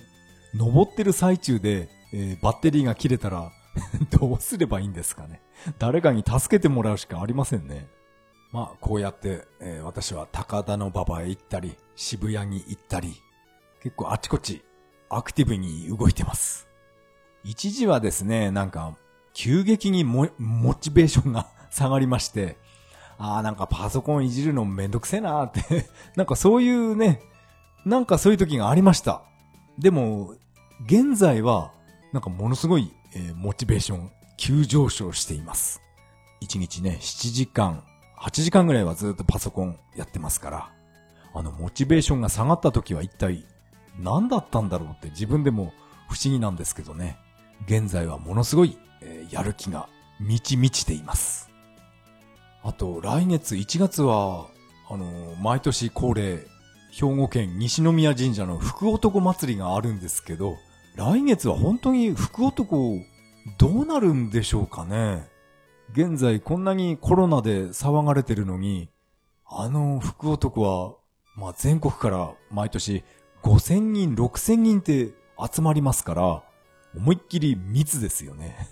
[0.54, 3.52] 登ってる最中で、えー、バッテリーが切れたら
[4.12, 5.42] どうすればいいんですかね。
[5.80, 7.88] 誰かに助けてもらうしかありませんね。
[8.52, 13.16] まあ、こうやって、えー、私は高田の馬場へ行ったり、渋谷に行ったり、
[13.82, 14.64] 結構あちこち
[15.10, 16.68] アクティブに動いてます。
[17.44, 18.96] 一時はですね、なんか、
[19.34, 20.28] 急激にモ
[20.80, 22.58] チベーションが 下がりまして、
[23.18, 27.22] ああ、なんかパソコンいじるのめんどくせえなーって なんかそういうね、
[27.86, 29.24] なんかそういう時がありました。
[29.78, 30.36] でも、
[30.86, 31.72] 現在は、
[32.14, 35.82] なんかものすごい、えー、モチベーション急上昇しています。
[36.42, 37.84] 1日ね、7時間、
[38.20, 40.70] 8時間ぐらいはずっとパソコンやってますから、
[41.34, 43.46] あの、モチベーションが下がった時は一体
[44.00, 45.74] 何だったんだろうって自分でも
[46.10, 47.18] 不思議なんですけどね。
[47.66, 49.88] 現在はものすごい、えー、やる気が
[50.20, 51.50] 満ち満ちています。
[52.64, 54.48] あと、来月1月は、
[54.90, 56.46] あの、毎年恒例、
[56.92, 60.58] 兵庫県西宮神社の福男祭りがあるんですけど、
[60.96, 63.00] 来月は本当に福男、
[63.58, 65.30] どうなるんでしょうかね。
[65.94, 68.90] 現在こんなにコロナで騒がれてるのに、
[69.46, 70.96] あの福男は、
[71.36, 73.04] まあ、全国から毎年
[73.44, 75.12] 5000人、6000人って
[75.54, 76.44] 集まりますから、
[76.96, 78.68] 思いっきり密ですよね。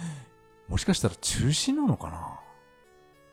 [0.68, 2.40] もしかしたら中止なのかな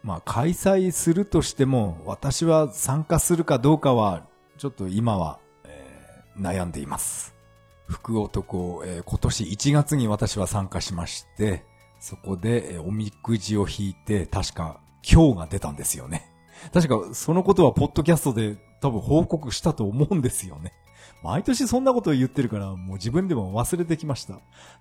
[0.02, 7.33] まあ開催するとしても、私は参加するかどうかは、ちょっと今は、えー、悩んでいます。
[7.88, 11.64] 福男、えー、今年1月に私は参加しまして、
[12.00, 14.80] そこで、えー、おみくじを引いて、確か
[15.10, 16.30] 今日が出たんですよね。
[16.74, 20.74] 確かそのことはポッドキャストで多分報告したと思うんですよね。
[21.24, 24.40] 毎年そんなことを言ってるから、もう自分でも忘れてきました。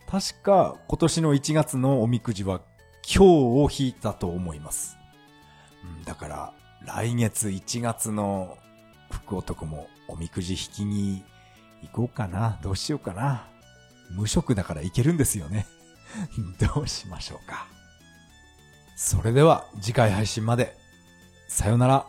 [0.08, 2.60] 確か今年の1月のおみくじは
[3.02, 4.96] 今日を引いたと思います。
[5.84, 6.52] うん、だから、
[6.84, 8.58] 来月1月の
[9.10, 11.24] 福男もおみくじ引きに
[11.82, 12.58] 行こうかな。
[12.62, 13.46] どうしようかな。
[14.10, 15.66] 無職だから行けるんですよね。
[16.60, 17.66] どうしましょうか。
[18.96, 20.76] それでは次回配信まで。
[21.48, 22.06] さよなら。